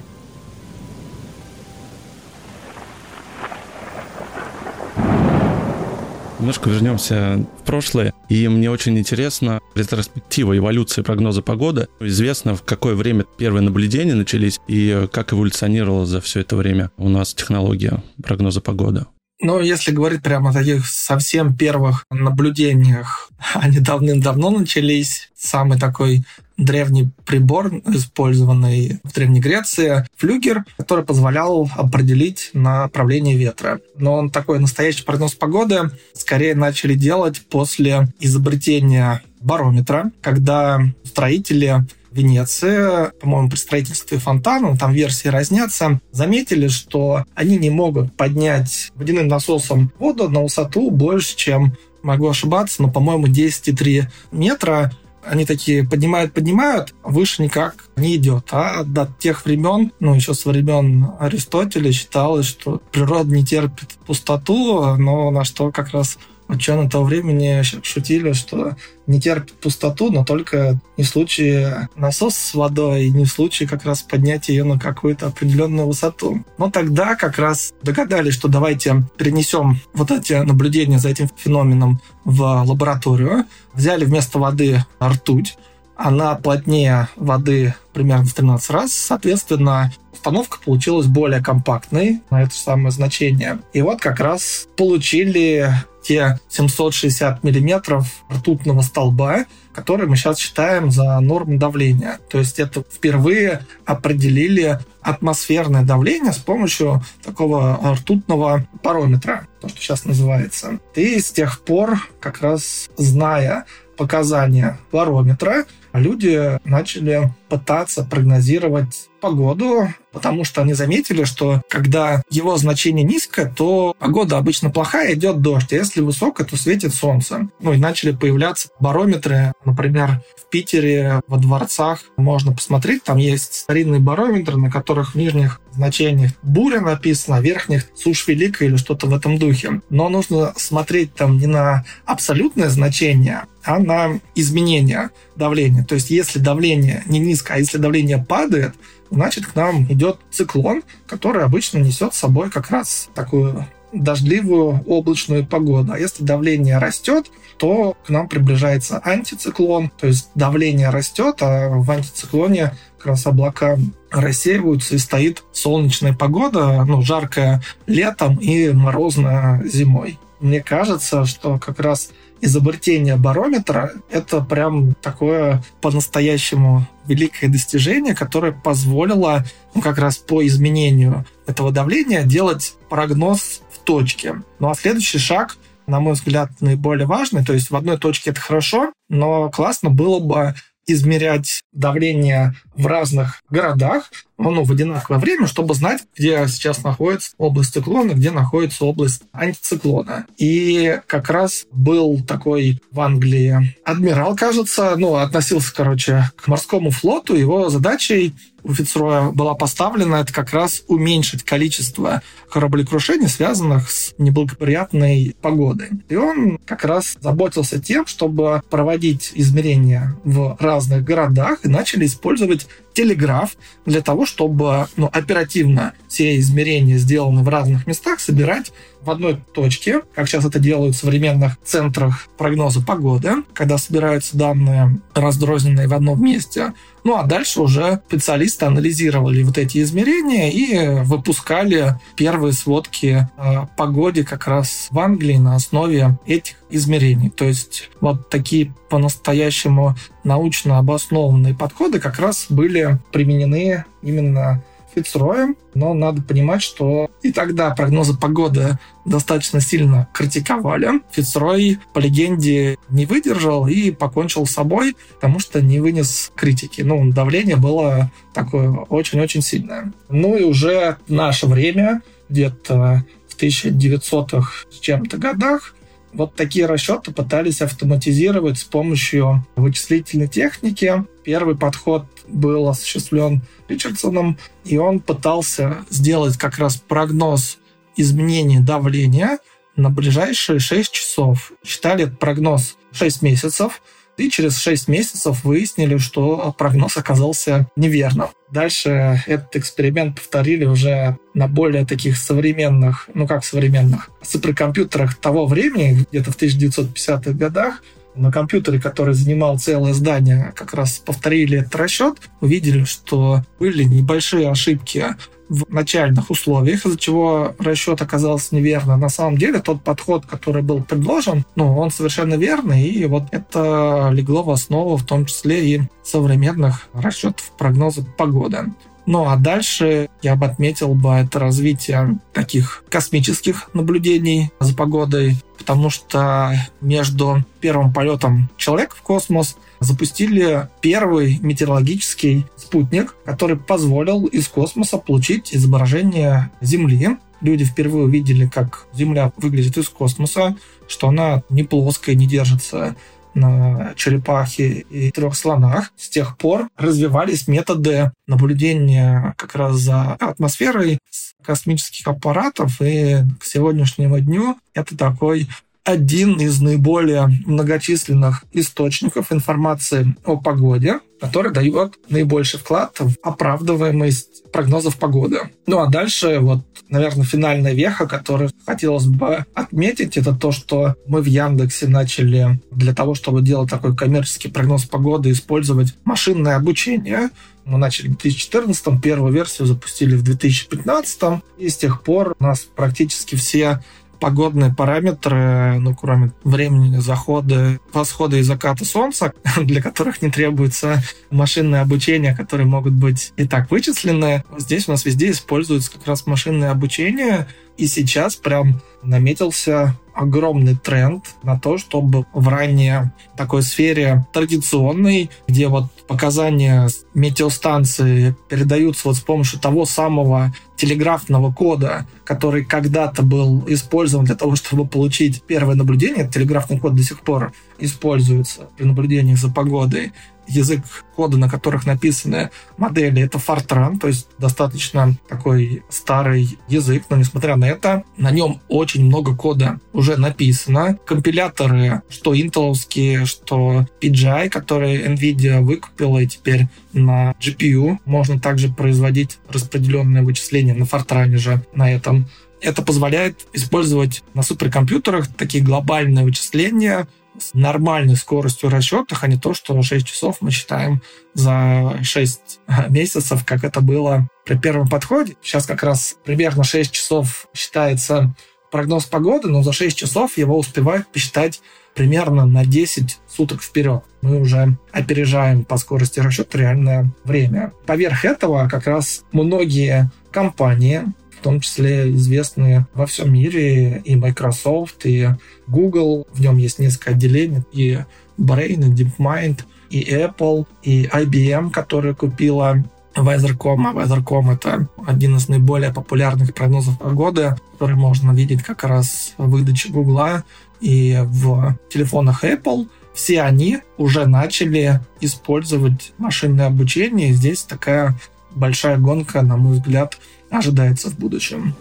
Немножко 6.38 6.70
вернемся 6.70 7.44
в 7.60 7.64
прошлое. 7.64 8.14
И 8.28 8.46
мне 8.46 8.70
очень 8.70 8.96
интересно 8.96 9.60
ретроспектива 9.74 10.56
эволюции 10.56 11.02
прогноза 11.02 11.42
погоды. 11.42 11.88
Известно, 12.00 12.54
в 12.54 12.62
какое 12.62 12.94
время 12.94 13.24
первые 13.38 13.62
наблюдения 13.62 14.14
начались 14.14 14.60
и 14.68 15.08
как 15.12 15.32
эволюционировала 15.32 16.06
за 16.06 16.20
все 16.20 16.40
это 16.40 16.56
время 16.56 16.90
у 16.96 17.08
нас 17.08 17.34
технология 17.34 18.02
прогноза 18.22 18.60
погоды. 18.60 19.06
Ну, 19.40 19.60
если 19.60 19.92
говорить 19.92 20.22
прямо 20.22 20.50
о 20.50 20.52
таких 20.52 20.86
совсем 20.86 21.56
первых 21.56 22.04
наблюдениях, 22.10 23.30
они 23.54 23.78
давным-давно 23.78 24.50
начались. 24.50 25.30
Самый 25.36 25.78
такой 25.78 26.24
древний 26.56 27.10
прибор, 27.24 27.72
использованный 27.86 28.98
в 29.04 29.12
Древней 29.12 29.40
Греции, 29.40 30.04
флюгер, 30.16 30.64
который 30.76 31.04
позволял 31.04 31.70
определить 31.76 32.50
направление 32.52 33.36
ветра. 33.36 33.80
Но 33.96 34.14
он 34.14 34.30
такой 34.30 34.58
настоящий 34.58 35.04
прогноз 35.04 35.34
погоды 35.34 35.92
скорее 36.14 36.56
начали 36.56 36.94
делать 36.94 37.42
после 37.48 38.08
изобретения 38.18 39.22
барометра, 39.40 40.10
когда 40.20 40.80
строители 41.04 41.86
Венеции, 42.18 43.10
по-моему, 43.20 43.48
при 43.48 43.56
строительстве 43.56 44.18
фонтана, 44.18 44.76
там 44.76 44.92
версии 44.92 45.28
разнятся, 45.28 46.00
заметили, 46.10 46.68
что 46.68 47.24
они 47.34 47.56
не 47.56 47.70
могут 47.70 48.14
поднять 48.16 48.90
водяным 48.94 49.28
насосом 49.28 49.92
воду 49.98 50.28
на 50.28 50.42
высоту 50.42 50.90
больше, 50.90 51.36
чем, 51.36 51.74
могу 52.02 52.28
ошибаться, 52.28 52.82
но, 52.82 52.90
по-моему, 52.90 53.26
10,3 53.26 54.04
метра, 54.32 54.92
они 55.24 55.44
такие 55.44 55.86
поднимают, 55.86 56.32
поднимают, 56.32 56.94
выше 57.02 57.42
никак 57.42 57.88
не 57.96 58.16
идет. 58.16 58.48
А 58.50 58.82
до 58.84 59.08
тех 59.18 59.44
времен, 59.44 59.92
ну, 60.00 60.14
еще 60.14 60.34
со 60.34 60.48
времен 60.48 61.10
Аристотеля 61.18 61.92
считалось, 61.92 62.46
что 62.46 62.80
природа 62.92 63.34
не 63.34 63.44
терпит 63.44 63.92
пустоту, 64.06 64.96
но 64.96 65.30
на 65.30 65.44
что 65.44 65.70
как 65.70 65.90
раз 65.90 66.18
ученые 66.48 66.88
того 66.88 67.04
времени 67.04 67.62
шутили, 67.62 68.32
что 68.32 68.76
не 69.06 69.20
терпит 69.20 69.54
пустоту, 69.54 70.10
но 70.10 70.24
только 70.24 70.78
не 70.96 71.04
в 71.04 71.08
случае 71.08 71.88
насоса 71.96 72.38
с 72.38 72.54
водой, 72.54 73.08
не 73.10 73.24
в 73.24 73.30
случае 73.30 73.68
как 73.68 73.84
раз 73.84 74.02
поднять 74.02 74.48
ее 74.48 74.64
на 74.64 74.78
какую-то 74.78 75.26
определенную 75.26 75.86
высоту. 75.86 76.44
Но 76.58 76.70
тогда 76.70 77.14
как 77.14 77.38
раз 77.38 77.72
догадались, 77.82 78.34
что 78.34 78.48
давайте 78.48 79.04
перенесем 79.16 79.78
вот 79.94 80.10
эти 80.10 80.32
наблюдения 80.32 80.98
за 80.98 81.10
этим 81.10 81.28
феноменом 81.36 82.00
в 82.24 82.42
лабораторию, 82.42 83.44
взяли 83.72 84.04
вместо 84.04 84.38
воды 84.38 84.84
ртуть, 85.02 85.56
она 85.98 86.36
плотнее 86.36 87.08
воды 87.16 87.74
примерно 87.92 88.24
в 88.24 88.32
13 88.32 88.70
раз. 88.70 88.92
Соответственно, 88.92 89.92
установка 90.28 90.58
получилась 90.62 91.06
более 91.06 91.42
компактной 91.42 92.20
на 92.28 92.42
это 92.42 92.54
самое 92.54 92.90
значение. 92.90 93.60
И 93.72 93.80
вот 93.80 94.00
как 94.00 94.20
раз 94.20 94.68
получили 94.76 95.70
те 96.02 96.38
760 96.50 97.42
миллиметров 97.42 98.06
ртутного 98.30 98.82
столба, 98.82 99.46
которые 99.72 100.06
мы 100.06 100.16
сейчас 100.16 100.38
считаем 100.38 100.90
за 100.90 101.18
норму 101.20 101.56
давления. 101.58 102.18
То 102.28 102.38
есть 102.38 102.58
это 102.58 102.82
впервые 102.82 103.64
определили 103.86 104.78
атмосферное 105.00 105.82
давление 105.82 106.32
с 106.32 106.38
помощью 106.38 107.02
такого 107.24 107.78
ртутного 107.94 108.66
парометра, 108.82 109.46
то, 109.62 109.68
что 109.70 109.80
сейчас 109.80 110.04
называется. 110.04 110.78
И 110.94 111.18
с 111.18 111.30
тех 111.30 111.60
пор, 111.60 111.98
как 112.20 112.42
раз 112.42 112.90
зная 112.98 113.64
показания 113.96 114.78
барометра, 114.92 115.64
люди 115.94 116.58
начали 116.64 117.32
пытаться 117.48 118.04
прогнозировать 118.04 119.07
погоду, 119.20 119.88
потому 120.12 120.44
что 120.44 120.62
они 120.62 120.74
заметили, 120.74 121.24
что 121.24 121.62
когда 121.68 122.22
его 122.30 122.56
значение 122.56 123.04
низкое, 123.04 123.52
то 123.54 123.94
погода 123.98 124.38
обычно 124.38 124.70
плохая, 124.70 125.14
идет 125.14 125.40
дождь, 125.40 125.72
а 125.72 125.76
если 125.76 126.00
высокое, 126.00 126.46
то 126.46 126.56
светит 126.56 126.94
солнце. 126.94 127.48
Ну 127.60 127.72
и 127.72 127.78
начали 127.78 128.12
появляться 128.12 128.68
барометры, 128.80 129.52
например, 129.64 130.22
в 130.36 130.50
Питере 130.50 131.20
во 131.26 131.36
дворцах 131.36 132.00
можно 132.16 132.52
посмотреть, 132.52 133.04
там 133.04 133.18
есть 133.18 133.54
старинные 133.54 134.00
барометры, 134.00 134.56
на 134.56 134.70
которых 134.70 135.14
в 135.14 135.18
нижних 135.18 135.60
значениях 135.72 136.32
буря 136.42 136.80
написано, 136.80 137.36
а 137.36 137.40
в 137.40 137.44
верхних 137.44 137.86
сушь 137.94 138.26
великая 138.26 138.66
или 138.66 138.76
что-то 138.76 139.06
в 139.06 139.14
этом 139.14 139.38
духе. 139.38 139.80
Но 139.90 140.08
нужно 140.08 140.52
смотреть 140.56 141.14
там 141.14 141.38
не 141.38 141.46
на 141.46 141.84
абсолютное 142.04 142.68
значение, 142.68 143.44
а 143.62 143.78
на 143.78 144.18
изменение 144.34 145.10
давления. 145.36 145.84
То 145.84 145.94
есть 145.94 146.10
если 146.10 146.38
давление 146.38 147.02
не 147.06 147.18
низкое, 147.18 147.58
а 147.58 147.60
если 147.60 147.78
давление 147.78 148.18
падает, 148.18 148.74
значит, 149.10 149.46
к 149.46 149.54
нам 149.54 149.84
идет 149.84 150.18
циклон, 150.30 150.82
который 151.06 151.44
обычно 151.44 151.78
несет 151.78 152.14
с 152.14 152.18
собой 152.18 152.50
как 152.50 152.70
раз 152.70 153.08
такую 153.14 153.66
дождливую 153.92 154.84
облачную 154.86 155.46
погоду. 155.46 155.92
А 155.92 155.98
если 155.98 156.24
давление 156.24 156.78
растет, 156.78 157.30
то 157.56 157.96
к 158.06 158.10
нам 158.10 158.28
приближается 158.28 159.00
антициклон, 159.02 159.90
то 159.98 160.06
есть 160.06 160.30
давление 160.34 160.90
растет, 160.90 161.36
а 161.40 161.68
в 161.68 161.90
антициклоне 161.90 162.74
как 162.98 163.06
раз 163.06 163.26
облака 163.26 163.78
рассеиваются 164.10 164.94
и 164.94 164.98
стоит 164.98 165.42
солнечная 165.52 166.12
погода, 166.14 166.84
ну, 166.84 167.02
жаркая 167.02 167.62
летом 167.86 168.36
и 168.36 168.70
морозная 168.70 169.62
зимой. 169.64 170.18
Мне 170.40 170.60
кажется, 170.60 171.24
что 171.24 171.58
как 171.58 171.80
раз 171.80 172.10
изобретение 172.40 173.16
барометра— 173.16 173.92
это 174.10 174.40
прям 174.40 174.94
такое 174.94 175.62
по-настоящему 175.80 176.86
великое 177.06 177.48
достижение, 177.48 178.14
которое 178.14 178.52
позволило 178.52 179.44
ну, 179.74 179.80
как 179.80 179.98
раз 179.98 180.18
по 180.18 180.46
изменению 180.46 181.26
этого 181.46 181.72
давления 181.72 182.24
делать 182.24 182.74
прогноз 182.88 183.62
в 183.72 183.78
точке. 183.78 184.42
Ну 184.58 184.70
а 184.70 184.74
следующий 184.74 185.18
шаг 185.18 185.56
на 185.88 186.00
мой 186.00 186.12
взгляд, 186.12 186.50
наиболее 186.60 187.06
важный. 187.06 187.44
То 187.44 187.54
есть 187.54 187.70
в 187.70 187.76
одной 187.76 187.96
точке 187.96 188.30
это 188.30 188.40
хорошо, 188.40 188.92
но 189.08 189.50
классно 189.50 189.88
было 189.90 190.20
бы 190.20 190.54
измерять 190.86 191.62
давление 191.78 192.54
в 192.74 192.86
разных 192.86 193.42
городах, 193.50 194.10
ну, 194.38 194.62
в 194.62 194.70
одинаковое 194.70 195.18
время, 195.18 195.46
чтобы 195.46 195.74
знать, 195.74 196.04
где 196.16 196.46
сейчас 196.46 196.84
находится 196.84 197.32
область 197.38 197.72
циклона, 197.72 198.12
где 198.12 198.30
находится 198.30 198.84
область 198.84 199.22
антициклона. 199.32 200.26
И 200.36 201.00
как 201.06 201.28
раз 201.28 201.66
был 201.72 202.22
такой 202.22 202.80
в 202.92 203.00
Англии 203.00 203.74
адмирал, 203.84 204.36
кажется, 204.36 204.94
ну, 204.96 205.16
относился, 205.16 205.74
короче, 205.74 206.30
к 206.36 206.46
морскому 206.46 206.90
флоту. 206.90 207.34
Его 207.34 207.68
задачей 207.68 208.34
у 208.62 208.74
Фицроя 208.74 209.30
была 209.30 209.54
поставлена, 209.54 210.16
это 210.16 210.32
как 210.32 210.52
раз 210.52 210.82
уменьшить 210.88 211.42
количество 211.42 212.22
кораблекрушений, 212.50 213.28
связанных 213.28 213.90
с 213.90 214.14
неблагоприятной 214.18 215.34
погодой. 215.40 215.88
И 216.08 216.16
он 216.16 216.58
как 216.64 216.84
раз 216.84 217.16
заботился 217.20 217.80
тем, 217.80 218.06
чтобы 218.06 218.62
проводить 218.68 219.32
измерения 219.34 220.14
в 220.24 220.56
разных 220.60 221.04
городах, 221.04 221.60
и 221.68 221.70
начали 221.70 222.06
использовать 222.06 222.66
телеграф 222.94 223.56
для 223.86 224.00
того, 224.00 224.26
чтобы 224.26 224.88
ну, 224.96 225.08
оперативно 225.12 225.92
все 226.08 226.38
измерения, 226.38 226.96
сделанные 226.96 227.44
в 227.44 227.48
разных 227.48 227.86
местах, 227.86 228.18
собирать 228.20 228.72
в 229.00 229.10
одной 229.10 229.40
точке, 229.54 230.00
как 230.14 230.26
сейчас 230.26 230.44
это 230.44 230.58
делают 230.58 230.96
в 230.96 230.98
современных 230.98 231.58
центрах 231.62 232.26
прогноза 232.36 232.80
погоды, 232.80 233.30
когда 233.52 233.78
собираются 233.78 234.36
данные 234.36 235.00
раздрозненные 235.14 235.86
в 235.86 235.94
одном 235.94 236.22
месте. 236.22 236.72
Ну 237.04 237.16
а 237.16 237.24
дальше 237.24 237.60
уже 237.60 238.02
специалисты 238.08 238.66
анализировали 238.66 239.42
вот 239.44 239.56
эти 239.56 239.80
измерения 239.82 240.50
и 240.50 241.04
выпускали 241.04 241.94
первые 242.16 242.52
сводки 242.52 243.28
о 243.36 243.66
погоде 243.76 244.24
как 244.24 244.48
раз 244.48 244.88
в 244.90 244.98
Англии 244.98 245.36
на 245.36 245.54
основе 245.54 246.18
этих 246.26 246.56
измерений. 246.70 247.30
То 247.30 247.44
есть 247.44 247.90
вот 248.00 248.28
такие 248.28 248.74
по-настоящему 248.90 249.94
научно 250.28 250.78
обоснованные 250.78 251.54
подходы 251.54 251.98
как 251.98 252.18
раз 252.18 252.46
были 252.50 252.98
применены 253.10 253.84
именно 254.02 254.62
Фицроем, 254.94 255.56
но 255.74 255.94
надо 255.94 256.22
понимать, 256.22 256.62
что 256.62 257.10
и 257.22 257.32
тогда 257.32 257.70
прогнозы 257.70 258.16
погоды 258.16 258.78
достаточно 259.04 259.60
сильно 259.60 260.08
критиковали. 260.12 261.00
Фицрой, 261.12 261.78
по 261.92 261.98
легенде, 261.98 262.78
не 262.88 263.06
выдержал 263.06 263.66
и 263.68 263.90
покончил 263.90 264.46
с 264.46 264.52
собой, 264.52 264.96
потому 265.14 265.38
что 265.38 265.62
не 265.62 265.80
вынес 265.80 266.32
критики. 266.34 266.82
Ну, 266.82 267.12
давление 267.12 267.56
было 267.56 268.10
такое 268.34 268.70
очень-очень 268.70 269.42
сильное. 269.42 269.92
Ну 270.08 270.36
и 270.36 270.44
уже 270.44 270.96
наше 271.08 271.46
время, 271.46 272.02
где-то 272.28 273.04
в 273.28 273.40
1900-х 273.40 274.66
с 274.70 274.78
чем-то 274.80 275.16
годах, 275.16 275.74
вот 276.12 276.34
такие 276.34 276.66
расчеты 276.66 277.12
пытались 277.12 277.60
автоматизировать 277.62 278.58
с 278.58 278.64
помощью 278.64 279.46
вычислительной 279.56 280.28
техники. 280.28 281.04
Первый 281.24 281.56
подход 281.56 282.06
был 282.26 282.68
осуществлен 282.68 283.42
Ричардсоном, 283.68 284.38
и 284.64 284.78
он 284.78 285.00
пытался 285.00 285.84
сделать 285.90 286.36
как 286.36 286.58
раз 286.58 286.76
прогноз 286.76 287.58
изменения 287.96 288.60
давления 288.60 289.38
на 289.76 289.90
ближайшие 289.90 290.58
6 290.58 290.92
часов. 290.92 291.52
Считали 291.64 292.04
этот 292.04 292.18
прогноз 292.18 292.76
6 292.92 293.22
месяцев, 293.22 293.82
и 294.18 294.30
через 294.30 294.58
6 294.58 294.88
месяцев 294.88 295.44
выяснили, 295.44 295.96
что 295.96 296.54
прогноз 296.58 296.96
оказался 296.96 297.68
неверным. 297.76 298.28
Дальше 298.50 299.22
этот 299.26 299.56
эксперимент 299.56 300.16
повторили 300.16 300.64
уже 300.64 301.18
на 301.34 301.48
более 301.48 301.86
таких 301.86 302.16
современных, 302.16 303.08
ну 303.14 303.26
как 303.26 303.44
современных, 303.44 304.10
суперкомпьютерах 304.22 305.16
того 305.16 305.46
времени, 305.46 306.06
где-то 306.10 306.32
в 306.32 306.36
1950-х 306.36 307.32
годах, 307.32 307.82
на 308.14 308.32
компьютере, 308.32 308.80
который 308.80 309.14
занимал 309.14 309.58
целое 309.58 309.92
здание, 309.92 310.52
как 310.56 310.74
раз 310.74 310.98
повторили 310.98 311.58
этот 311.58 311.76
расчет, 311.76 312.16
увидели, 312.40 312.84
что 312.84 313.44
были 313.60 313.84
небольшие 313.84 314.50
ошибки 314.50 315.04
в 315.48 315.72
начальных 315.72 316.30
условиях, 316.30 316.84
из-за 316.84 316.98
чего 316.98 317.54
расчет 317.58 318.02
оказался 318.02 318.54
неверно. 318.54 318.96
На 318.96 319.08
самом 319.08 319.38
деле 319.38 319.60
тот 319.60 319.82
подход, 319.82 320.26
который 320.26 320.62
был 320.62 320.82
предложен, 320.82 321.44
ну, 321.56 321.76
он 321.78 321.90
совершенно 321.90 322.34
верный, 322.34 322.84
и 322.88 323.04
вот 323.06 323.24
это 323.30 324.10
легло 324.12 324.42
в 324.42 324.50
основу 324.50 324.96
в 324.96 325.04
том 325.04 325.26
числе 325.26 325.74
и 325.74 325.82
современных 326.02 326.88
расчетов 326.92 327.52
прогноза 327.58 328.04
погоды. 328.16 328.72
Ну 329.08 329.26
а 329.26 329.36
дальше 329.36 330.10
я 330.20 330.36
бы 330.36 330.44
отметил 330.44 330.92
бы 330.92 331.08
это 331.14 331.38
развитие 331.38 332.18
таких 332.34 332.84
космических 332.90 333.70
наблюдений 333.72 334.50
за 334.60 334.76
погодой, 334.76 335.36
потому 335.56 335.88
что 335.88 336.52
между 336.82 337.42
первым 337.60 337.90
полетом 337.94 338.50
человека 338.58 338.94
в 338.94 339.00
космос 339.00 339.56
запустили 339.80 340.68
первый 340.80 341.38
метеорологический 341.40 342.46
спутник, 342.56 343.14
который 343.24 343.56
позволил 343.56 344.26
из 344.26 344.48
космоса 344.48 344.98
получить 344.98 345.54
изображение 345.54 346.50
Земли. 346.60 347.16
Люди 347.40 347.64
впервые 347.64 348.06
увидели, 348.06 348.46
как 348.46 348.86
Земля 348.92 349.32
выглядит 349.36 349.78
из 349.78 349.88
космоса, 349.88 350.56
что 350.88 351.08
она 351.08 351.42
не 351.48 351.62
плоская, 351.62 352.14
не 352.14 352.26
держится 352.26 352.96
на 353.34 353.92
черепахе 353.94 354.80
и 354.90 355.10
трех 355.10 355.36
слонах. 355.36 355.92
С 355.96 356.08
тех 356.08 356.36
пор 356.36 356.68
развивались 356.76 357.46
методы 357.46 358.10
наблюдения 358.26 359.34
как 359.36 359.54
раз 359.54 359.76
за 359.76 360.14
атмосферой 360.14 360.98
с 361.10 361.34
космических 361.44 362.06
аппаратов, 362.08 362.80
и 362.82 363.18
к 363.38 363.44
сегодняшнему 363.44 364.18
дню 364.20 364.56
это 364.74 364.96
такой 364.96 365.48
один 365.88 366.34
из 366.34 366.60
наиболее 366.60 367.30
многочисленных 367.46 368.44
источников 368.52 369.32
информации 369.32 370.14
о 370.26 370.36
погоде, 370.36 371.00
который 371.18 371.50
дает 371.50 371.94
наибольший 372.10 372.60
вклад 372.60 372.94
в 372.98 373.14
оправдываемость 373.22 374.52
прогнозов 374.52 374.98
погоды. 374.98 375.38
Ну 375.66 375.78
а 375.78 375.86
дальше 375.86 376.40
вот, 376.40 376.62
наверное, 376.90 377.24
финальная 377.24 377.72
веха, 377.72 378.06
которую 378.06 378.50
хотелось 378.66 379.06
бы 379.06 379.46
отметить, 379.54 380.18
это 380.18 380.34
то, 380.34 380.52
что 380.52 380.94
мы 381.06 381.22
в 381.22 381.24
Яндексе 381.24 381.88
начали 381.88 382.60
для 382.70 382.94
того, 382.94 383.14
чтобы 383.14 383.40
делать 383.40 383.70
такой 383.70 383.96
коммерческий 383.96 384.50
прогноз 384.50 384.84
погоды, 384.84 385.30
использовать 385.30 385.94
машинное 386.04 386.56
обучение. 386.56 387.30
Мы 387.64 387.78
начали 387.78 388.08
в 388.08 388.18
2014, 388.18 389.00
первую 389.02 389.32
версию 389.32 389.68
запустили 389.68 390.16
в 390.16 390.22
2015, 390.22 391.42
и 391.56 391.70
с 391.70 391.78
тех 391.78 392.02
пор 392.02 392.34
у 392.38 392.44
нас 392.44 392.60
практически 392.60 393.36
все 393.36 393.82
погодные 394.20 394.74
параметры, 394.74 395.78
ну, 395.78 395.94
кроме 395.94 396.32
времени 396.44 396.98
захода, 396.98 397.78
восхода 397.92 398.36
и 398.36 398.42
заката 398.42 398.84
солнца, 398.84 399.32
для 399.56 399.82
которых 399.82 400.22
не 400.22 400.30
требуется 400.30 401.02
машинное 401.30 401.82
обучение, 401.82 402.34
которые 402.36 402.66
могут 402.66 402.94
быть 402.94 403.32
и 403.36 403.46
так 403.46 403.70
вычислены. 403.70 404.44
Здесь 404.56 404.88
у 404.88 404.92
нас 404.92 405.04
везде 405.04 405.30
используется 405.30 405.92
как 405.92 406.06
раз 406.06 406.26
машинное 406.26 406.70
обучение, 406.70 407.46
и 407.78 407.86
сейчас 407.86 408.36
прям 408.36 408.80
наметился 409.02 409.96
огромный 410.12 410.74
тренд 410.74 411.24
на 411.44 411.58
то, 411.58 411.78
чтобы 411.78 412.26
в 412.34 412.48
ранее 412.48 413.12
такой 413.36 413.62
сфере 413.62 414.26
традиционной, 414.32 415.30
где 415.46 415.68
вот 415.68 415.84
показания 416.08 416.88
метеостанции 417.14 418.34
передаются 418.48 419.06
вот 419.06 419.16
с 419.16 419.20
помощью 419.20 419.60
того 419.60 419.86
самого 419.86 420.52
телеграфного 420.74 421.52
кода, 421.52 422.04
который 422.24 422.64
когда-то 422.64 423.22
был 423.22 423.62
использован 423.68 424.24
для 424.24 424.34
того, 424.34 424.56
чтобы 424.56 424.84
получить 424.86 425.42
первое 425.44 425.76
наблюдение, 425.76 426.28
телеграфный 426.28 426.80
код 426.80 426.96
до 426.96 427.02
сих 427.04 427.20
пор 427.20 427.52
используется 427.78 428.68
при 428.76 428.86
наблюдениях 428.86 429.38
за 429.38 429.50
погодой, 429.50 430.12
язык 430.48 430.82
кода, 431.14 431.36
на 431.36 431.48
которых 431.48 431.86
написаны 431.86 432.50
модели, 432.76 433.22
это 433.22 433.38
Fortran, 433.38 433.98
то 433.98 434.08
есть 434.08 434.28
достаточно 434.38 435.14
такой 435.28 435.82
старый 435.88 436.58
язык, 436.68 437.04
но 437.10 437.16
несмотря 437.16 437.56
на 437.56 437.66
это, 437.66 438.04
на 438.16 438.30
нем 438.30 438.60
очень 438.68 439.04
много 439.04 439.36
кода 439.36 439.80
уже 439.92 440.16
написано. 440.16 440.98
Компиляторы, 441.06 442.02
что 442.08 442.36
интеловские, 442.36 443.26
что 443.26 443.86
PGI, 444.00 444.48
которые 444.48 445.06
NVIDIA 445.06 445.60
выкупила 445.60 446.18
и 446.18 446.26
теперь 446.26 446.66
на 446.92 447.32
GPU, 447.40 447.98
можно 448.04 448.40
также 448.40 448.68
производить 448.68 449.38
распределенные 449.50 450.22
вычисления 450.22 450.74
на 450.74 450.84
Fortran 450.84 451.36
же 451.36 451.62
на 451.74 451.90
этом. 451.92 452.28
Это 452.60 452.82
позволяет 452.82 453.46
использовать 453.52 454.24
на 454.34 454.42
суперкомпьютерах 454.42 455.28
такие 455.28 455.62
глобальные 455.62 456.24
вычисления, 456.24 457.06
с 457.38 457.54
нормальной 457.54 458.16
скоростью 458.16 458.70
расчетах, 458.70 459.24
а 459.24 459.28
не 459.28 459.36
то, 459.36 459.54
что 459.54 459.80
6 459.80 460.06
часов 460.06 460.38
мы 460.40 460.50
считаем 460.50 461.02
за 461.34 461.98
6 462.02 462.60
месяцев, 462.88 463.44
как 463.44 463.64
это 463.64 463.80
было 463.80 464.28
при 464.44 464.56
первом 464.56 464.88
подходе. 464.88 465.36
Сейчас 465.42 465.66
как 465.66 465.82
раз 465.82 466.16
примерно 466.24 466.64
6 466.64 466.90
часов 466.90 467.48
считается 467.54 468.34
прогноз 468.70 469.06
погоды, 469.06 469.48
но 469.48 469.62
за 469.62 469.72
6 469.72 469.96
часов 469.96 470.36
его 470.36 470.58
успевают 470.58 471.08
посчитать 471.08 471.60
примерно 471.94 472.46
на 472.46 472.64
10 472.64 473.18
суток 473.28 473.62
вперед. 473.62 474.04
Мы 474.22 474.40
уже 474.40 474.76
опережаем 474.92 475.64
по 475.64 475.78
скорости 475.78 476.20
расчета 476.20 476.58
реальное 476.58 477.10
время. 477.24 477.72
Поверх 477.86 478.24
этого 478.24 478.68
как 478.68 478.86
раз 478.86 479.24
многие 479.32 480.10
компании 480.30 481.02
в 481.38 481.42
том 481.42 481.60
числе 481.60 482.10
известные 482.12 482.86
во 482.94 483.06
всем 483.06 483.32
мире 483.32 484.02
и 484.04 484.16
Microsoft, 484.16 485.06
и 485.06 485.28
Google. 485.66 486.26
В 486.32 486.40
нем 486.40 486.56
есть 486.58 486.78
несколько 486.78 487.10
отделений, 487.10 487.62
и 487.72 487.98
Brain, 488.38 488.84
и 488.84 489.04
DeepMind, 489.04 489.60
и 489.90 490.02
Apple, 490.14 490.66
и 490.82 491.04
IBM, 491.04 491.70
которая 491.70 492.14
купила 492.14 492.84
Weather.com. 493.14 493.86
А 493.86 493.92
Weather.com— 493.92 494.50
это 494.52 494.88
один 495.06 495.36
из 495.36 495.48
наиболее 495.48 495.92
популярных 495.92 496.54
прогнозов 496.54 496.98
погоды, 496.98 497.56
который 497.72 497.96
можно 497.96 498.32
видеть 498.32 498.62
как 498.62 498.84
раз 498.84 499.34
в 499.38 499.48
выдаче 499.48 499.90
Google 499.90 500.42
и 500.80 501.18
в 501.24 501.76
телефонах 501.90 502.44
Apple. 502.44 502.88
Все 503.14 503.42
они 503.42 503.78
уже 503.96 504.26
начали 504.26 505.00
использовать 505.20 506.12
машинное 506.18 506.66
обучение. 506.66 507.30
И 507.30 507.32
здесь 507.32 507.62
такая 507.62 508.16
большая 508.54 508.98
гонка, 508.98 509.42
на 509.42 509.56
мой 509.56 509.74
взгляд, 509.74 510.18
ожидается 510.50 511.10
в 511.10 511.18
будущем. 511.18 511.74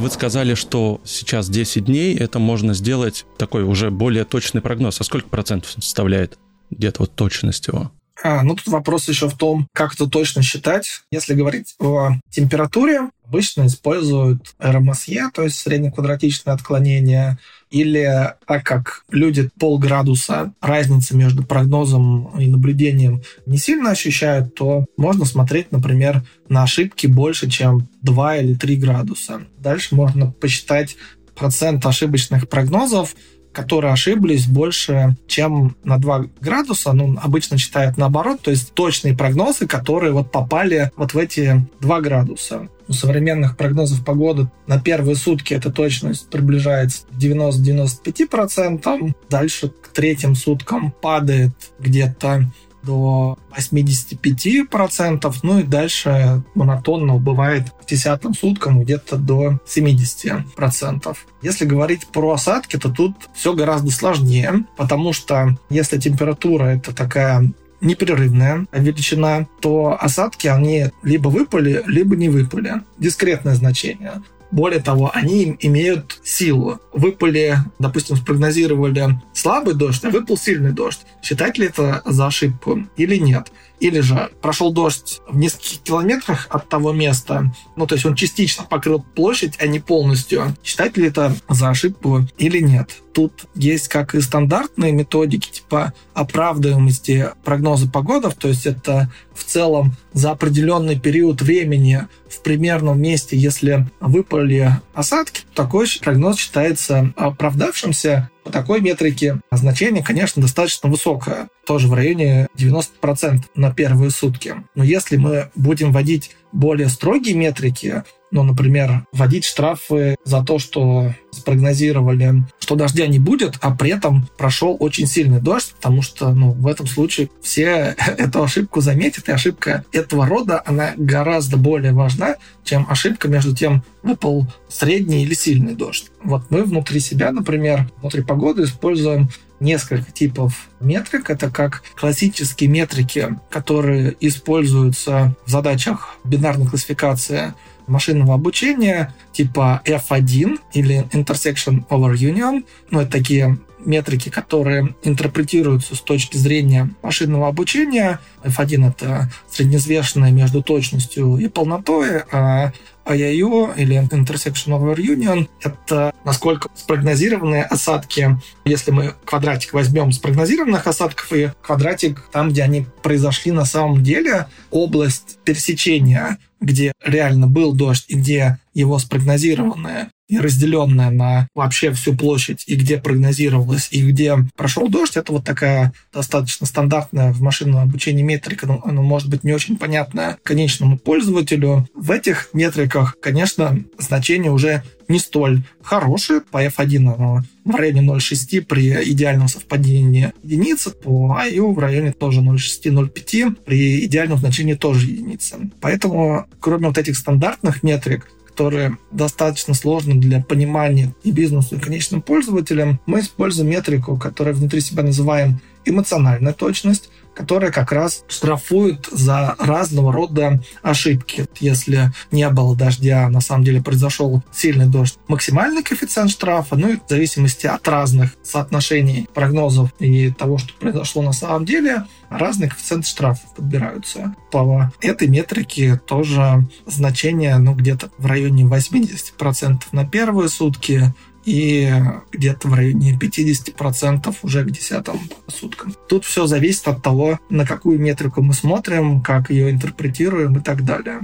Вы 0.00 0.08
сказали, 0.10 0.54
что 0.54 0.98
сейчас 1.04 1.50
10 1.50 1.84
дней, 1.84 2.16
это 2.16 2.38
можно 2.38 2.72
сделать 2.72 3.26
такой 3.36 3.64
уже 3.64 3.90
более 3.90 4.24
точный 4.24 4.62
прогноз. 4.62 4.98
А 4.98 5.04
сколько 5.04 5.28
процентов 5.28 5.72
составляет 5.72 6.38
где-то 6.70 7.02
вот 7.02 7.14
точность 7.14 7.68
его? 7.68 7.92
А, 8.22 8.42
ну, 8.42 8.54
тут 8.56 8.66
вопрос 8.68 9.08
еще 9.08 9.28
в 9.28 9.36
том, 9.36 9.66
как 9.74 9.92
это 9.92 10.08
точно 10.08 10.42
считать. 10.42 11.02
Если 11.10 11.34
говорить 11.34 11.74
о 11.78 12.12
температуре, 12.30 13.10
обычно 13.30 13.66
используют 13.66 14.54
РМСЕ, 14.58 15.30
то 15.32 15.42
есть 15.42 15.56
среднеквадратичное 15.56 16.52
отклонение, 16.52 17.38
или 17.70 18.34
так 18.48 18.64
как 18.64 19.04
люди 19.10 19.48
полградуса 19.60 20.52
разницы 20.60 21.16
между 21.16 21.44
прогнозом 21.44 22.36
и 22.36 22.48
наблюдением 22.48 23.22
не 23.46 23.58
сильно 23.58 23.92
ощущают, 23.92 24.56
то 24.56 24.86
можно 24.96 25.24
смотреть, 25.24 25.70
например, 25.70 26.24
на 26.48 26.64
ошибки 26.64 27.06
больше, 27.06 27.48
чем 27.48 27.88
2 28.02 28.38
или 28.38 28.54
3 28.54 28.76
градуса. 28.76 29.42
Дальше 29.58 29.94
можно 29.94 30.32
посчитать 30.32 30.96
процент 31.36 31.86
ошибочных 31.86 32.48
прогнозов, 32.48 33.14
которые 33.52 33.92
ошиблись 33.92 34.46
больше, 34.46 35.16
чем 35.26 35.76
на 35.84 35.98
2 35.98 36.26
градуса. 36.40 36.92
Ну, 36.92 37.16
обычно 37.20 37.58
считают 37.58 37.96
наоборот, 37.96 38.40
то 38.42 38.50
есть 38.50 38.72
точные 38.74 39.16
прогнозы, 39.16 39.66
которые 39.66 40.12
вот 40.12 40.30
попали 40.30 40.90
вот 40.96 41.14
в 41.14 41.18
эти 41.18 41.66
2 41.80 42.00
градуса. 42.00 42.68
У 42.88 42.92
современных 42.92 43.56
прогнозов 43.56 44.04
погоды 44.04 44.50
на 44.66 44.80
первые 44.80 45.14
сутки 45.14 45.54
эта 45.54 45.70
точность 45.70 46.28
приближается 46.28 47.06
к 47.06 47.12
90-95%. 47.22 49.14
Дальше 49.28 49.68
к 49.68 49.88
третьим 49.88 50.34
суткам 50.34 50.90
падает 50.90 51.52
где-то 51.78 52.50
до 52.82 53.38
85%, 53.56 55.34
ну 55.42 55.58
и 55.60 55.62
дальше 55.62 56.42
монотонно 56.54 57.14
убывает 57.14 57.70
к 57.70 57.86
десятым 57.86 58.34
суткам 58.34 58.82
где-то 58.82 59.16
до 59.16 59.58
70%. 59.66 61.16
Если 61.42 61.64
говорить 61.64 62.06
про 62.06 62.32
осадки, 62.32 62.76
то 62.76 62.90
тут 62.90 63.14
все 63.34 63.52
гораздо 63.54 63.90
сложнее, 63.90 64.64
потому 64.76 65.12
что 65.12 65.56
если 65.68 65.98
температура 65.98 66.64
это 66.64 66.94
такая 66.94 67.52
непрерывная 67.80 68.66
величина, 68.72 69.46
то 69.60 69.96
осадки, 69.98 70.46
они 70.46 70.86
либо 71.02 71.28
выпали, 71.28 71.82
либо 71.86 72.16
не 72.16 72.28
выпали. 72.28 72.82
Дискретное 72.98 73.54
значение. 73.54 74.22
Более 74.50 74.80
того, 74.80 75.10
они 75.14 75.56
имеют 75.60 76.20
силу. 76.24 76.80
Выпали, 76.92 77.58
допустим, 77.78 78.16
спрогнозировали 78.16 79.20
слабый 79.32 79.74
дождь, 79.74 80.04
а 80.04 80.10
выпал 80.10 80.36
сильный 80.36 80.72
дождь. 80.72 81.00
Считать 81.22 81.58
ли 81.58 81.66
это 81.66 82.02
за 82.04 82.26
ошибку 82.26 82.80
или 82.96 83.16
нет? 83.16 83.52
Или 83.80 84.00
же 84.00 84.30
прошел 84.42 84.72
дождь 84.72 85.20
в 85.26 85.36
нескольких 85.36 85.80
километрах 85.80 86.46
от 86.50 86.68
того 86.68 86.92
места, 86.92 87.52
ну, 87.76 87.86
то 87.86 87.94
есть 87.94 88.04
он 88.04 88.14
частично 88.14 88.64
покрыл 88.64 89.02
площадь, 89.14 89.54
а 89.58 89.66
не 89.66 89.80
полностью. 89.80 90.54
Считать 90.62 90.96
ли 90.96 91.08
это 91.08 91.34
за 91.48 91.70
ошибку 91.70 92.26
или 92.36 92.60
нет? 92.60 92.90
Тут 93.12 93.46
есть 93.54 93.88
как 93.88 94.14
и 94.14 94.20
стандартные 94.20 94.92
методики, 94.92 95.50
типа 95.50 95.92
оправдываемости 96.14 97.30
прогноза 97.42 97.88
погодов, 97.88 98.34
то 98.34 98.48
есть 98.48 98.66
это 98.66 99.10
в 99.34 99.44
целом 99.44 99.96
за 100.12 100.30
определенный 100.30 100.98
период 100.98 101.42
времени 101.42 102.06
в 102.28 102.42
примерном 102.42 103.00
месте, 103.00 103.36
если 103.36 103.88
выпали 104.00 104.72
осадки, 104.94 105.42
такой 105.54 105.88
прогноз 106.00 106.36
считается 106.36 107.12
оправдавшимся, 107.16 108.29
по 108.44 108.50
такой 108.50 108.80
метрике 108.80 109.40
значение, 109.50 110.02
конечно, 110.02 110.42
достаточно 110.42 110.88
высокое, 110.88 111.48
тоже 111.66 111.88
в 111.88 111.94
районе 111.94 112.48
90% 112.56 113.42
на 113.54 113.72
первые 113.72 114.10
сутки. 114.10 114.54
Но 114.74 114.84
если 114.84 115.16
мы 115.16 115.50
будем 115.54 115.92
вводить 115.92 116.30
более 116.52 116.88
строгие 116.88 117.34
метрики, 117.34 118.04
ну, 118.30 118.42
например, 118.42 119.04
вводить 119.12 119.44
штрафы 119.44 120.16
за 120.24 120.44
то, 120.44 120.58
что 120.58 121.12
спрогнозировали, 121.30 122.44
что 122.58 122.74
дождя 122.74 123.06
не 123.06 123.18
будет, 123.18 123.56
а 123.60 123.74
при 123.74 123.90
этом 123.90 124.28
прошел 124.36 124.76
очень 124.78 125.06
сильный 125.06 125.40
дождь, 125.40 125.74
потому 125.76 126.02
что 126.02 126.30
ну, 126.30 126.52
в 126.52 126.66
этом 126.66 126.86
случае 126.86 127.30
все 127.42 127.96
эту 128.18 128.42
ошибку 128.42 128.80
заметят, 128.80 129.28
и 129.28 129.32
ошибка 129.32 129.84
этого 129.92 130.26
рода, 130.26 130.62
она 130.64 130.92
гораздо 130.96 131.56
более 131.56 131.92
важна, 131.92 132.36
чем 132.64 132.86
ошибка 132.88 133.28
между 133.28 133.54
тем, 133.54 133.82
выпал 134.02 134.46
средний 134.68 135.24
или 135.24 135.34
сильный 135.34 135.74
дождь. 135.74 136.10
Вот 136.22 136.50
мы 136.50 136.64
внутри 136.64 137.00
себя, 137.00 137.32
например, 137.32 137.90
внутри 138.00 138.22
погоды 138.22 138.64
используем 138.64 139.28
несколько 139.60 140.10
типов 140.10 140.68
метрик. 140.80 141.30
Это 141.30 141.50
как 141.50 141.82
классические 141.94 142.68
метрики, 142.70 143.36
которые 143.50 144.16
используются 144.20 145.36
в 145.44 145.50
задачах 145.50 146.16
бинарной 146.24 146.66
классификации 146.66 147.54
машинного 147.90 148.34
обучения 148.34 149.14
типа 149.32 149.82
F1 149.84 150.58
или 150.72 151.04
Intersection 151.12 151.86
over 151.88 152.14
Union. 152.14 152.64
Ну, 152.90 153.00
это 153.00 153.10
такие 153.10 153.58
метрики, 153.84 154.28
которые 154.28 154.94
интерпретируются 155.02 155.94
с 155.94 156.00
точки 156.00 156.36
зрения 156.36 156.90
машинного 157.02 157.48
обучения. 157.48 158.20
F1— 158.44 158.88
это 158.90 159.30
среднезвешенное 159.50 160.30
между 160.30 160.62
точностью 160.62 161.36
и 161.36 161.48
полнотой, 161.48 162.22
а 162.30 162.72
IIO 163.06 163.74
или 163.76 164.00
Intersection 164.00 164.78
Over 164.78 164.96
Union— 164.96 165.48
это 165.60 166.14
насколько 166.24 166.68
спрогнозированные 166.74 167.64
осадки. 167.64 168.38
Если 168.64 168.90
мы 168.90 169.14
квадратик 169.24 169.72
возьмем 169.72 170.12
спрогнозированных 170.12 170.86
осадков 170.86 171.32
и 171.32 171.50
квадратик 171.62 172.28
там, 172.32 172.50
где 172.50 172.62
они 172.62 172.86
произошли 173.02 173.52
на 173.52 173.64
самом 173.64 174.02
деле, 174.02 174.46
область 174.70 175.38
пересечения 175.44 176.38
где 176.60 176.92
реально 177.04 177.46
был 177.46 177.74
дождь 177.74 178.04
и 178.08 178.14
где 178.14 178.58
его 178.74 178.98
спрогнозированное 178.98 180.10
и 180.30 180.38
разделенная 180.38 181.10
на 181.10 181.48
вообще 181.54 181.92
всю 181.92 182.16
площадь, 182.16 182.64
и 182.66 182.76
где 182.76 182.98
прогнозировалось, 182.98 183.88
и 183.90 184.02
где 184.02 184.36
прошел 184.56 184.88
дождь, 184.88 185.16
это 185.16 185.32
вот 185.32 185.44
такая 185.44 185.92
достаточно 186.12 186.66
стандартная 186.66 187.32
в 187.32 187.40
машинном 187.42 187.82
обучении 187.82 188.22
метрика, 188.22 188.66
но 188.66 188.80
она 188.84 189.02
может 189.02 189.28
быть 189.28 189.42
не 189.42 189.52
очень 189.52 189.76
понятная 189.76 190.38
конечному 190.44 190.98
пользователю. 190.98 191.88
В 191.94 192.12
этих 192.12 192.50
метриках, 192.52 193.16
конечно, 193.20 193.76
значение 193.98 194.52
уже 194.52 194.84
не 195.08 195.18
столь 195.18 195.64
хорошие. 195.82 196.40
По 196.40 196.64
F1 196.64 197.14
оно 197.14 197.42
в 197.64 197.74
районе 197.74 198.02
0,6 198.02 198.62
при 198.62 199.10
идеальном 199.10 199.48
совпадении 199.48 200.32
единицы. 200.44 200.90
По 200.90 201.36
IU 201.44 201.74
в 201.74 201.78
районе 201.80 202.12
тоже 202.12 202.40
0,6-0,5 202.40 203.56
при 203.64 204.04
идеальном 204.06 204.38
значении 204.38 204.74
тоже 204.74 205.06
единицы. 205.06 205.70
Поэтому, 205.80 206.46
кроме 206.60 206.86
вот 206.86 206.98
этих 206.98 207.16
стандартных 207.16 207.82
метрик, 207.82 208.28
которые 208.50 208.98
достаточно 209.10 209.74
сложны 209.74 210.14
для 210.14 210.42
понимания 210.42 211.14
и 211.22 211.30
бизнесу, 211.30 211.76
и 211.76 211.80
конечным 211.80 212.20
пользователям, 212.20 213.00
мы 213.06 213.20
используем 213.20 213.70
метрику, 213.70 214.16
которую 214.16 214.56
внутри 214.56 214.80
себя 214.80 215.02
называем 215.02 215.60
эмоциональная 215.84 216.52
точность, 216.52 217.10
которая 217.34 217.70
как 217.70 217.92
раз 217.92 218.24
штрафует 218.28 219.08
за 219.10 219.54
разного 219.58 220.12
рода 220.12 220.60
ошибки. 220.82 221.46
Если 221.58 222.12
не 222.30 222.48
было 222.48 222.76
дождя, 222.76 223.28
на 223.28 223.40
самом 223.40 223.64
деле 223.64 223.82
произошел 223.82 224.42
сильный 224.52 224.86
дождь, 224.86 225.18
максимальный 225.28 225.82
коэффициент 225.82 226.30
штрафа, 226.30 226.76
ну 226.76 226.90
и 226.90 226.96
в 226.96 227.08
зависимости 227.08 227.66
от 227.66 227.86
разных 227.88 228.34
соотношений 228.42 229.28
прогнозов 229.32 229.90
и 229.98 230.30
того, 230.30 230.58
что 230.58 230.72
произошло 230.74 231.22
на 231.22 231.32
самом 231.32 231.64
деле, 231.64 232.04
разные 232.28 232.70
коэффициенты 232.70 233.08
штрафов 233.08 233.54
подбираются. 233.54 234.34
По 234.50 234.92
этой 235.00 235.28
метрике 235.28 236.00
тоже 236.06 236.64
значение 236.86 237.56
ну, 237.58 237.74
где-то 237.74 238.10
в 238.18 238.26
районе 238.26 238.64
80% 238.64 239.82
на 239.92 240.06
первые 240.06 240.48
сутки, 240.48 241.12
и 241.44 241.92
где-то 242.32 242.68
в 242.68 242.74
районе 242.74 243.18
50% 243.20 244.34
уже 244.42 244.64
к 244.64 244.70
десятым 244.70 245.20
суткам. 245.48 245.94
Тут 246.08 246.24
все 246.24 246.46
зависит 246.46 246.86
от 246.88 247.02
того, 247.02 247.38
на 247.48 247.66
какую 247.66 247.98
метрику 247.98 248.42
мы 248.42 248.52
смотрим, 248.52 249.20
как 249.20 249.50
ее 249.50 249.70
интерпретируем 249.70 250.56
и 250.58 250.60
так 250.60 250.84
далее. 250.84 251.20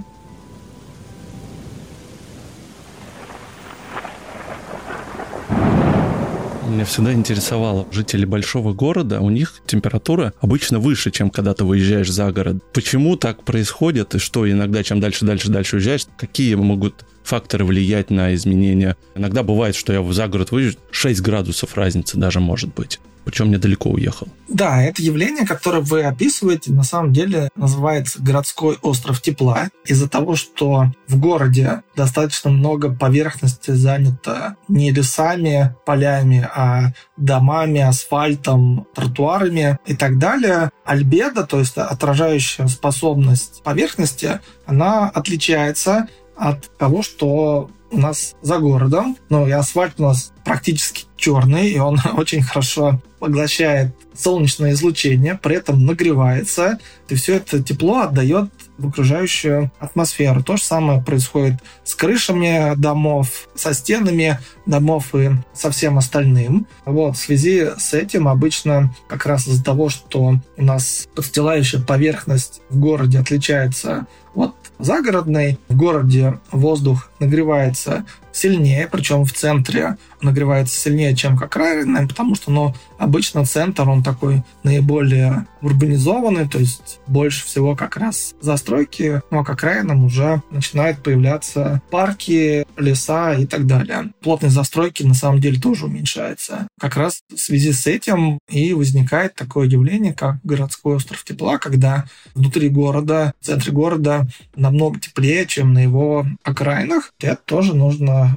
Меня 6.68 6.85
всегда 6.85 7.12
интересовало, 7.12 7.87
жители 7.92 8.24
большого 8.24 8.74
города, 8.74 9.20
у 9.20 9.31
них 9.31 9.62
температура 9.66 10.35
обычно 10.40 10.79
выше, 10.79 11.11
чем 11.11 11.31
когда 11.31 11.55
ты 11.55 11.64
выезжаешь 11.64 12.11
за 12.11 12.31
город. 12.33 12.57
Почему 12.74 13.16
так 13.16 13.44
происходит 13.44 14.14
и 14.14 14.18
что 14.18 14.50
иногда, 14.50 14.83
чем 14.83 15.00
дальше, 15.00 15.24
дальше, 15.24 15.50
дальше 15.50 15.76
уезжаешь, 15.76 16.07
какие 16.18 16.55
могут 16.55 17.07
факторы 17.26 17.64
влиять 17.64 18.10
на 18.10 18.34
изменения. 18.34 18.96
Иногда 19.14 19.42
бывает, 19.42 19.74
что 19.74 19.92
я 19.92 20.00
в 20.00 20.12
загород 20.12 20.50
выезжу, 20.52 20.78
6 20.90 21.20
градусов 21.20 21.76
разницы 21.76 22.16
даже 22.16 22.40
может 22.40 22.74
быть 22.74 23.00
причем 23.26 23.50
недалеко 23.50 23.90
уехал. 23.90 24.28
Да, 24.48 24.80
это 24.80 25.02
явление, 25.02 25.44
которое 25.44 25.80
вы 25.80 26.04
описываете, 26.04 26.72
на 26.72 26.84
самом 26.84 27.12
деле 27.12 27.48
называется 27.56 28.22
городской 28.22 28.78
остров 28.82 29.20
тепла. 29.20 29.68
Из-за 29.84 30.08
того, 30.08 30.36
что 30.36 30.92
в 31.08 31.18
городе 31.18 31.82
достаточно 31.96 32.50
много 32.50 32.94
поверхности 32.94 33.72
занято 33.72 34.54
не 34.68 34.92
лесами, 34.92 35.74
полями, 35.84 36.48
а 36.54 36.92
домами, 37.16 37.80
асфальтом, 37.80 38.86
тротуарами 38.94 39.76
и 39.86 39.96
так 39.96 40.18
далее, 40.18 40.70
альбедо, 40.84 41.44
то 41.44 41.58
есть 41.58 41.76
отражающая 41.76 42.68
способность 42.68 43.60
поверхности, 43.64 44.38
она 44.66 45.08
отличается 45.08 46.06
от 46.37 46.77
того, 46.79 47.03
что 47.03 47.70
у 47.90 47.99
нас 47.99 48.35
за 48.42 48.59
городом, 48.59 49.16
ну 49.29 49.46
и 49.46 49.51
асфальт 49.51 49.94
у 49.99 50.05
нас 50.05 50.33
практически 50.44 51.05
черный, 51.16 51.70
и 51.70 51.79
он 51.79 51.99
очень 52.16 52.42
хорошо 52.42 53.01
поглощает 53.18 53.94
солнечное 54.14 54.72
излучение, 54.72 55.38
при 55.40 55.57
этом 55.57 55.85
нагревается, 55.85 56.79
и 57.09 57.14
все 57.14 57.37
это 57.37 57.62
тепло 57.62 58.01
отдает 58.01 58.51
в 58.78 58.88
окружающую 58.88 59.70
атмосферу. 59.78 60.42
То 60.42 60.56
же 60.56 60.62
самое 60.62 61.02
происходит 61.02 61.54
с 61.84 61.94
крышами 61.94 62.74
домов, 62.76 63.48
со 63.54 63.74
стенами 63.74 64.38
домов 64.66 65.14
и 65.14 65.30
со 65.52 65.70
всем 65.70 65.98
остальным. 65.98 66.66
Вот, 66.84 67.16
в 67.16 67.20
связи 67.20 67.68
с 67.78 67.94
этим 67.94 68.28
обычно 68.28 68.94
как 69.08 69.26
раз 69.26 69.46
из-за 69.46 69.64
того, 69.64 69.88
что 69.88 70.38
у 70.56 70.62
нас 70.62 71.08
подстилающая 71.14 71.80
поверхность 71.80 72.60
в 72.68 72.78
городе 72.78 73.18
отличается 73.18 74.06
от 74.34 74.54
загородной, 74.78 75.58
в 75.68 75.76
городе 75.76 76.38
воздух 76.50 77.10
нагревается 77.18 78.04
сильнее, 78.37 78.88
причем 78.90 79.25
в 79.25 79.33
центре 79.33 79.96
нагревается 80.20 80.79
сильнее, 80.79 81.16
чем 81.16 81.37
как 81.37 81.57
окраинной, 81.57 82.07
потому 82.07 82.35
что 82.35 82.51
ну, 82.51 82.75
обычно 82.99 83.44
центр, 83.44 83.88
он 83.88 84.03
такой 84.03 84.42
наиболее 84.62 85.46
урбанизованный, 85.62 86.49
то 86.49 86.59
есть 86.59 87.01
больше 87.07 87.44
всего 87.44 87.75
как 87.75 87.96
раз 87.96 88.35
застройки, 88.40 89.22
но 89.31 89.42
как 89.42 89.57
окраинам 89.57 90.05
уже 90.05 90.42
начинают 90.51 91.03
появляться 91.03 91.81
парки, 91.90 92.66
леса 92.77 93.35
и 93.35 93.46
так 93.46 93.66
далее. 93.66 94.12
Плотность 94.20 94.55
застройки 94.55 95.03
на 95.03 95.14
самом 95.14 95.40
деле 95.40 95.59
тоже 95.59 95.87
уменьшается. 95.87 96.68
Как 96.79 96.96
раз 96.96 97.22
в 97.33 97.38
связи 97.38 97.72
с 97.72 97.87
этим 97.87 98.38
и 98.49 98.75
возникает 98.75 99.35
такое 99.35 99.66
явление, 99.66 100.12
как 100.12 100.37
городской 100.44 100.96
остров 100.96 101.25
тепла, 101.25 101.59
когда 101.59 102.05
внутри 102.35 102.68
города, 102.68 103.33
в 103.40 103.46
центре 103.46 103.72
города 103.72 104.29
намного 104.55 105.01
теплее, 105.01 105.46
чем 105.46 105.72
на 105.72 105.81
его 105.83 106.27
окраинах. 106.44 107.12
Это 107.20 107.40
тоже 107.44 107.75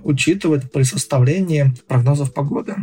учитывать 0.04 0.71
при 0.71 0.84
составлении 0.84 1.73
прогнозов 1.88 2.34
погоды. 2.34 2.75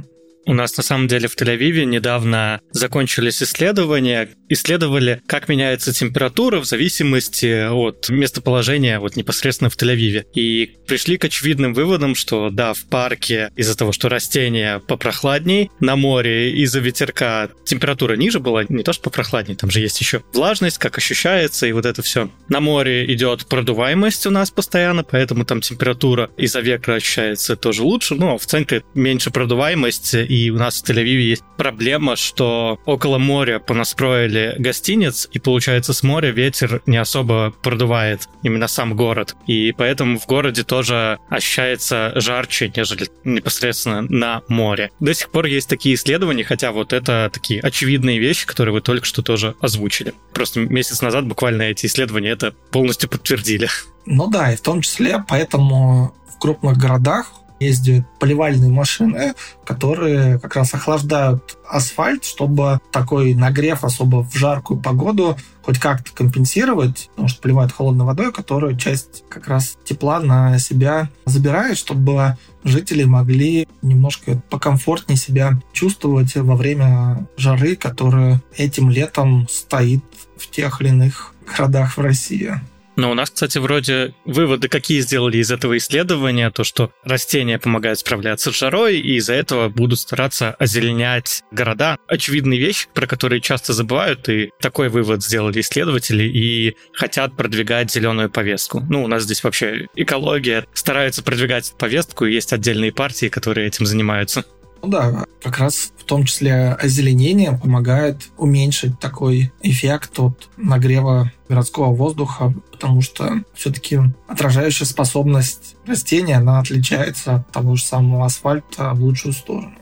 У 0.46 0.54
нас 0.54 0.76
на 0.76 0.84
самом 0.84 1.08
деле 1.08 1.26
в 1.26 1.36
Тель-Авиве 1.36 1.84
недавно 1.84 2.60
закончились 2.70 3.42
исследования. 3.42 4.28
Исследовали, 4.48 5.20
как 5.26 5.48
меняется 5.48 5.92
температура 5.92 6.60
в 6.60 6.64
зависимости 6.64 7.68
от 7.68 8.08
местоположения 8.08 9.00
вот 9.00 9.16
непосредственно 9.16 9.70
в 9.70 9.76
Тель-Авиве. 9.76 10.24
И 10.34 10.76
пришли 10.86 11.18
к 11.18 11.24
очевидным 11.24 11.74
выводам, 11.74 12.14
что 12.14 12.50
да, 12.50 12.74
в 12.74 12.84
парке 12.84 13.50
из-за 13.56 13.76
того, 13.76 13.90
что 13.90 14.08
растения 14.08 14.78
попрохладней, 14.78 15.68
на 15.80 15.96
море 15.96 16.52
из-за 16.62 16.78
ветерка 16.78 17.48
температура 17.64 18.14
ниже 18.14 18.38
была, 18.38 18.62
не 18.68 18.84
то 18.84 18.92
что 18.92 19.02
попрохладней, 19.02 19.56
там 19.56 19.70
же 19.70 19.80
есть 19.80 20.00
еще 20.00 20.22
влажность, 20.32 20.78
как 20.78 20.96
ощущается, 20.96 21.66
и 21.66 21.72
вот 21.72 21.86
это 21.86 22.02
все. 22.02 22.30
На 22.48 22.60
море 22.60 23.12
идет 23.12 23.48
продуваемость 23.48 24.26
у 24.26 24.30
нас 24.30 24.52
постоянно, 24.52 25.02
поэтому 25.02 25.44
там 25.44 25.60
температура 25.60 26.30
из-за 26.36 26.60
ветра 26.60 26.94
ощущается 26.94 27.56
тоже 27.56 27.82
лучше, 27.82 28.14
но 28.14 28.38
в 28.38 28.46
центре 28.46 28.84
меньше 28.94 29.32
продуваемость 29.32 30.14
у 30.50 30.58
нас 30.58 30.80
в 30.80 30.88
Тель-Авиве 30.88 31.22
есть 31.22 31.44
проблема, 31.56 32.16
что 32.16 32.78
около 32.84 33.18
моря 33.18 33.58
понастроили 33.58 34.54
гостиниц, 34.58 35.28
и 35.32 35.38
получается 35.38 35.92
с 35.92 36.02
моря 36.02 36.30
ветер 36.30 36.82
не 36.86 36.96
особо 36.96 37.54
продувает 37.62 38.28
именно 38.42 38.68
сам 38.68 38.96
город. 38.96 39.34
И 39.46 39.72
поэтому 39.76 40.18
в 40.18 40.26
городе 40.26 40.64
тоже 40.64 41.18
ощущается 41.28 42.12
жарче, 42.16 42.72
нежели 42.74 43.08
непосредственно 43.24 44.02
на 44.02 44.42
море. 44.48 44.90
До 45.00 45.14
сих 45.14 45.30
пор 45.30 45.46
есть 45.46 45.68
такие 45.68 45.94
исследования, 45.94 46.44
хотя 46.44 46.72
вот 46.72 46.92
это 46.92 47.30
такие 47.32 47.60
очевидные 47.60 48.18
вещи, 48.18 48.46
которые 48.46 48.72
вы 48.72 48.80
только 48.80 49.06
что 49.06 49.22
тоже 49.22 49.54
озвучили. 49.60 50.14
Просто 50.32 50.60
месяц 50.60 51.00
назад 51.02 51.26
буквально 51.26 51.62
эти 51.62 51.86
исследования 51.86 52.30
это 52.30 52.52
полностью 52.70 53.08
подтвердили. 53.08 53.68
Ну 54.04 54.28
да, 54.28 54.52
и 54.52 54.56
в 54.56 54.60
том 54.60 54.82
числе 54.82 55.24
поэтому 55.26 56.14
в 56.28 56.38
крупных 56.38 56.76
городах 56.76 57.32
ездят 57.60 58.04
поливальные 58.18 58.70
машины, 58.70 59.34
которые 59.64 60.38
как 60.38 60.56
раз 60.56 60.74
охлаждают 60.74 61.58
асфальт, 61.68 62.24
чтобы 62.24 62.80
такой 62.92 63.34
нагрев 63.34 63.84
особо 63.84 64.22
в 64.24 64.34
жаркую 64.34 64.80
погоду 64.80 65.36
хоть 65.62 65.80
как-то 65.80 66.12
компенсировать, 66.12 67.08
потому 67.10 67.28
что 67.28 67.42
поливают 67.42 67.72
холодной 67.72 68.04
водой, 68.04 68.32
которую 68.32 68.76
часть 68.76 69.24
как 69.28 69.48
раз 69.48 69.76
тепла 69.84 70.20
на 70.20 70.58
себя 70.60 71.10
забирает, 71.24 71.76
чтобы 71.76 72.36
жители 72.62 73.02
могли 73.02 73.66
немножко 73.82 74.40
покомфортнее 74.48 75.16
себя 75.16 75.60
чувствовать 75.72 76.36
во 76.36 76.54
время 76.54 77.26
жары, 77.36 77.74
которая 77.74 78.40
этим 78.56 78.90
летом 78.90 79.48
стоит 79.50 80.04
в 80.38 80.48
тех 80.50 80.80
или 80.80 80.88
иных 80.88 81.32
городах 81.46 81.96
в 81.96 82.00
России. 82.00 82.54
Но 82.96 83.10
у 83.10 83.14
нас, 83.14 83.30
кстати, 83.30 83.58
вроде 83.58 84.14
выводы 84.24 84.68
какие 84.68 85.00
сделали 85.00 85.38
из 85.38 85.50
этого 85.50 85.76
исследования, 85.76 86.50
то, 86.50 86.64
что 86.64 86.90
растения 87.04 87.58
помогают 87.58 87.98
справляться 87.98 88.50
с 88.50 88.56
жарой, 88.56 88.98
и 88.98 89.16
из-за 89.16 89.34
этого 89.34 89.68
будут 89.68 90.00
стараться 90.00 90.52
озеленять 90.52 91.44
города. 91.50 91.98
Очевидные 92.08 92.58
вещи, 92.58 92.88
про 92.94 93.06
которые 93.06 93.40
часто 93.40 93.74
забывают, 93.74 94.28
и 94.28 94.50
такой 94.60 94.88
вывод 94.88 95.22
сделали 95.22 95.60
исследователи, 95.60 96.24
и 96.24 96.76
хотят 96.92 97.36
продвигать 97.36 97.92
зеленую 97.92 98.30
повестку. 98.30 98.80
Ну, 98.88 99.04
у 99.04 99.08
нас 99.08 99.24
здесь 99.24 99.44
вообще 99.44 99.86
экология 99.94 100.64
стараются 100.72 101.22
продвигать 101.22 101.74
повестку, 101.78 102.24
и 102.24 102.32
есть 102.32 102.52
отдельные 102.52 102.92
партии, 102.92 103.28
которые 103.28 103.66
этим 103.66 103.84
занимаются. 103.84 104.44
Ну 104.82 104.88
да, 104.88 105.24
как 105.42 105.58
раз 105.58 105.92
в 105.96 106.04
том 106.04 106.24
числе 106.24 106.72
озеленение 106.72 107.58
помогает 107.58 108.28
уменьшить 108.36 109.00
такой 109.00 109.52
эффект 109.62 110.18
от 110.18 110.48
нагрева 110.56 111.32
городского 111.48 111.94
воздуха, 111.94 112.54
потому 112.70 113.00
что 113.00 113.42
все-таки 113.54 114.00
отражающая 114.28 114.86
способность 114.86 115.76
растения, 115.86 116.36
она 116.36 116.60
отличается 116.60 117.36
от 117.36 117.50
того 117.50 117.76
же 117.76 117.84
самого 117.84 118.26
асфальта 118.26 118.92
в 118.92 119.02
лучшую 119.02 119.32
сторону. 119.32 119.74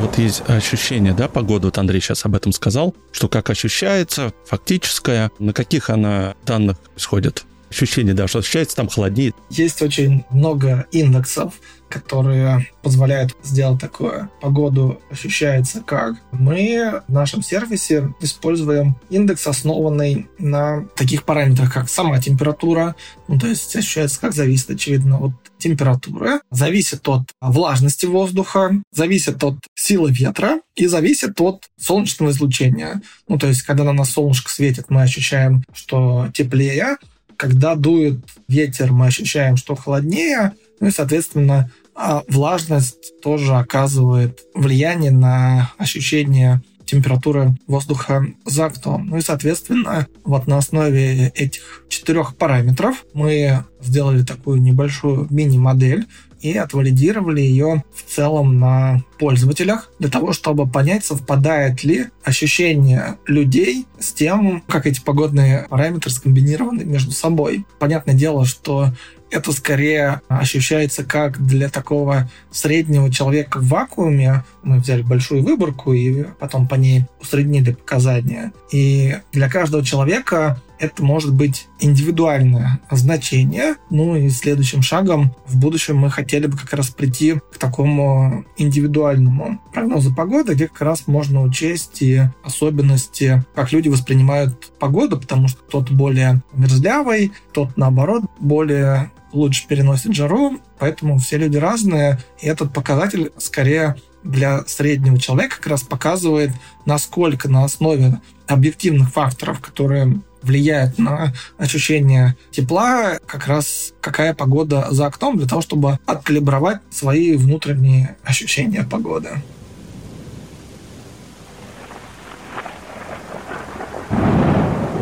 Вот 0.00 0.16
есть 0.18 0.42
ощущение, 0.48 1.12
да, 1.12 1.28
погоды, 1.28 1.66
вот 1.66 1.78
Андрей 1.78 2.00
сейчас 2.00 2.24
об 2.24 2.34
этом 2.34 2.52
сказал, 2.52 2.94
что 3.12 3.28
как 3.28 3.50
ощущается, 3.50 4.32
фактическая, 4.46 5.30
на 5.38 5.52
каких 5.52 5.90
она 5.90 6.34
данных 6.46 6.78
исходит? 6.96 7.44
Ощущение, 7.70 8.14
да, 8.14 8.28
что 8.28 8.40
ощущается 8.40 8.76
там 8.76 8.88
холоднее. 8.88 9.32
Есть 9.48 9.80
очень 9.82 10.24
много 10.30 10.86
индексов, 10.90 11.54
которые 11.88 12.66
позволяют 12.82 13.36
сделать 13.42 13.80
такое. 13.80 14.30
Погоду 14.40 15.00
ощущается 15.10 15.82
как. 15.84 16.14
Мы 16.30 17.02
в 17.08 17.12
нашем 17.12 17.42
сервисе 17.42 18.14
используем 18.20 18.96
индекс, 19.10 19.46
основанный 19.46 20.28
на 20.38 20.86
таких 20.94 21.24
параметрах, 21.24 21.72
как 21.72 21.88
сама 21.88 22.20
температура, 22.20 22.94
ну, 23.28 23.38
то 23.38 23.48
есть 23.48 23.74
ощущается 23.74 24.20
как 24.20 24.32
зависит, 24.32 24.70
очевидно, 24.70 25.18
от 25.18 25.32
температуры, 25.58 26.40
зависит 26.50 27.06
от 27.08 27.24
влажности 27.40 28.06
воздуха, 28.06 28.70
зависит 28.92 29.42
от 29.42 29.56
силы 29.74 30.10
ветра 30.10 30.60
и 30.76 30.86
зависит 30.86 31.40
от 31.40 31.68
солнечного 31.78 32.30
излучения. 32.30 33.02
Ну, 33.28 33.38
то 33.38 33.48
есть, 33.48 33.62
когда 33.62 33.84
на 33.84 33.92
нас 33.92 34.10
солнышко 34.10 34.50
светит, 34.50 34.86
мы 34.88 35.02
ощущаем, 35.02 35.64
что 35.74 36.28
теплее, 36.32 36.96
когда 37.40 37.74
дует 37.74 38.18
ветер, 38.48 38.92
мы 38.92 39.06
ощущаем, 39.06 39.56
что 39.56 39.74
холоднее, 39.74 40.52
ну 40.78 40.88
и, 40.88 40.90
соответственно, 40.90 41.70
а 41.94 42.22
влажность 42.28 43.18
тоже 43.22 43.54
оказывает 43.54 44.40
влияние 44.54 45.10
на 45.10 45.72
ощущение 45.78 46.60
температуры 46.84 47.56
воздуха 47.66 48.26
за 48.44 48.66
окном. 48.66 49.06
Ну 49.06 49.16
и, 49.16 49.22
соответственно, 49.22 50.06
вот 50.22 50.48
на 50.48 50.58
основе 50.58 51.28
этих 51.28 51.84
четырех 51.88 52.36
параметров 52.36 53.06
мы 53.14 53.64
сделали 53.80 54.22
такую 54.22 54.60
небольшую 54.60 55.26
мини-модель, 55.30 56.06
и 56.40 56.56
отвалидировали 56.56 57.40
ее 57.40 57.84
в 57.94 58.02
целом 58.02 58.58
на 58.58 59.02
пользователях 59.18 59.90
для 59.98 60.08
того, 60.08 60.32
чтобы 60.32 60.66
понять, 60.66 61.04
совпадает 61.04 61.84
ли 61.84 62.06
ощущение 62.24 63.16
людей 63.26 63.86
с 63.98 64.12
тем, 64.12 64.62
как 64.66 64.86
эти 64.86 65.00
погодные 65.00 65.66
параметры 65.68 66.10
скомбинированы 66.10 66.84
между 66.84 67.12
собой. 67.12 67.64
Понятное 67.78 68.14
дело, 68.14 68.44
что 68.44 68.92
это 69.30 69.52
скорее 69.52 70.20
ощущается 70.28 71.04
как 71.04 71.44
для 71.44 71.68
такого 71.68 72.28
среднего 72.50 73.10
человека 73.10 73.58
в 73.58 73.68
вакууме. 73.68 74.44
Мы 74.62 74.78
взяли 74.78 75.02
большую 75.02 75.42
выборку 75.42 75.92
и 75.92 76.24
потом 76.38 76.66
по 76.66 76.74
ней 76.74 77.06
усреднили 77.20 77.72
показания. 77.72 78.52
И 78.72 79.16
для 79.32 79.48
каждого 79.48 79.84
человека 79.84 80.60
это 80.80 81.04
может 81.04 81.34
быть 81.34 81.68
индивидуальное 81.78 82.80
значение. 82.90 83.76
Ну 83.90 84.16
и 84.16 84.30
следующим 84.30 84.82
шагом 84.82 85.34
в 85.46 85.58
будущем 85.58 85.98
мы 85.98 86.10
хотели 86.10 86.46
бы 86.46 86.56
как 86.56 86.72
раз 86.72 86.88
прийти 86.88 87.38
к 87.52 87.58
такому 87.58 88.44
индивидуальному 88.56 89.60
прогнозу 89.72 90.14
погоды, 90.14 90.54
где 90.54 90.68
как 90.68 90.80
раз 90.80 91.06
можно 91.06 91.42
учесть 91.42 92.00
и 92.02 92.22
особенности, 92.42 93.44
как 93.54 93.72
люди 93.72 93.88
воспринимают 93.88 94.72
погоду, 94.78 95.20
потому 95.20 95.48
что 95.48 95.60
кто-то 95.62 95.92
более 95.92 96.42
мерзлявый, 96.54 97.32
тот 97.52 97.76
наоборот 97.76 98.24
более 98.40 99.10
лучше 99.32 99.66
переносит 99.66 100.14
жару, 100.14 100.60
поэтому 100.78 101.18
все 101.18 101.38
люди 101.38 101.56
разные, 101.56 102.18
и 102.40 102.46
этот 102.46 102.72
показатель 102.72 103.32
скорее 103.38 103.96
для 104.22 104.64
среднего 104.66 105.18
человека 105.18 105.56
как 105.56 105.66
раз 105.68 105.82
показывает, 105.82 106.50
насколько 106.84 107.48
на 107.48 107.64
основе 107.64 108.20
объективных 108.46 109.10
факторов, 109.10 109.60
которые 109.60 110.20
влияют 110.42 110.98
на 110.98 111.32
ощущение 111.58 112.36
тепла, 112.50 113.18
как 113.26 113.46
раз 113.46 113.92
какая 114.00 114.34
погода 114.34 114.88
за 114.90 115.06
окном, 115.06 115.36
для 115.36 115.46
того, 115.46 115.60
чтобы 115.60 115.98
откалибровать 116.06 116.80
свои 116.90 117.36
внутренние 117.36 118.16
ощущения 118.24 118.82
погоды. 118.82 119.30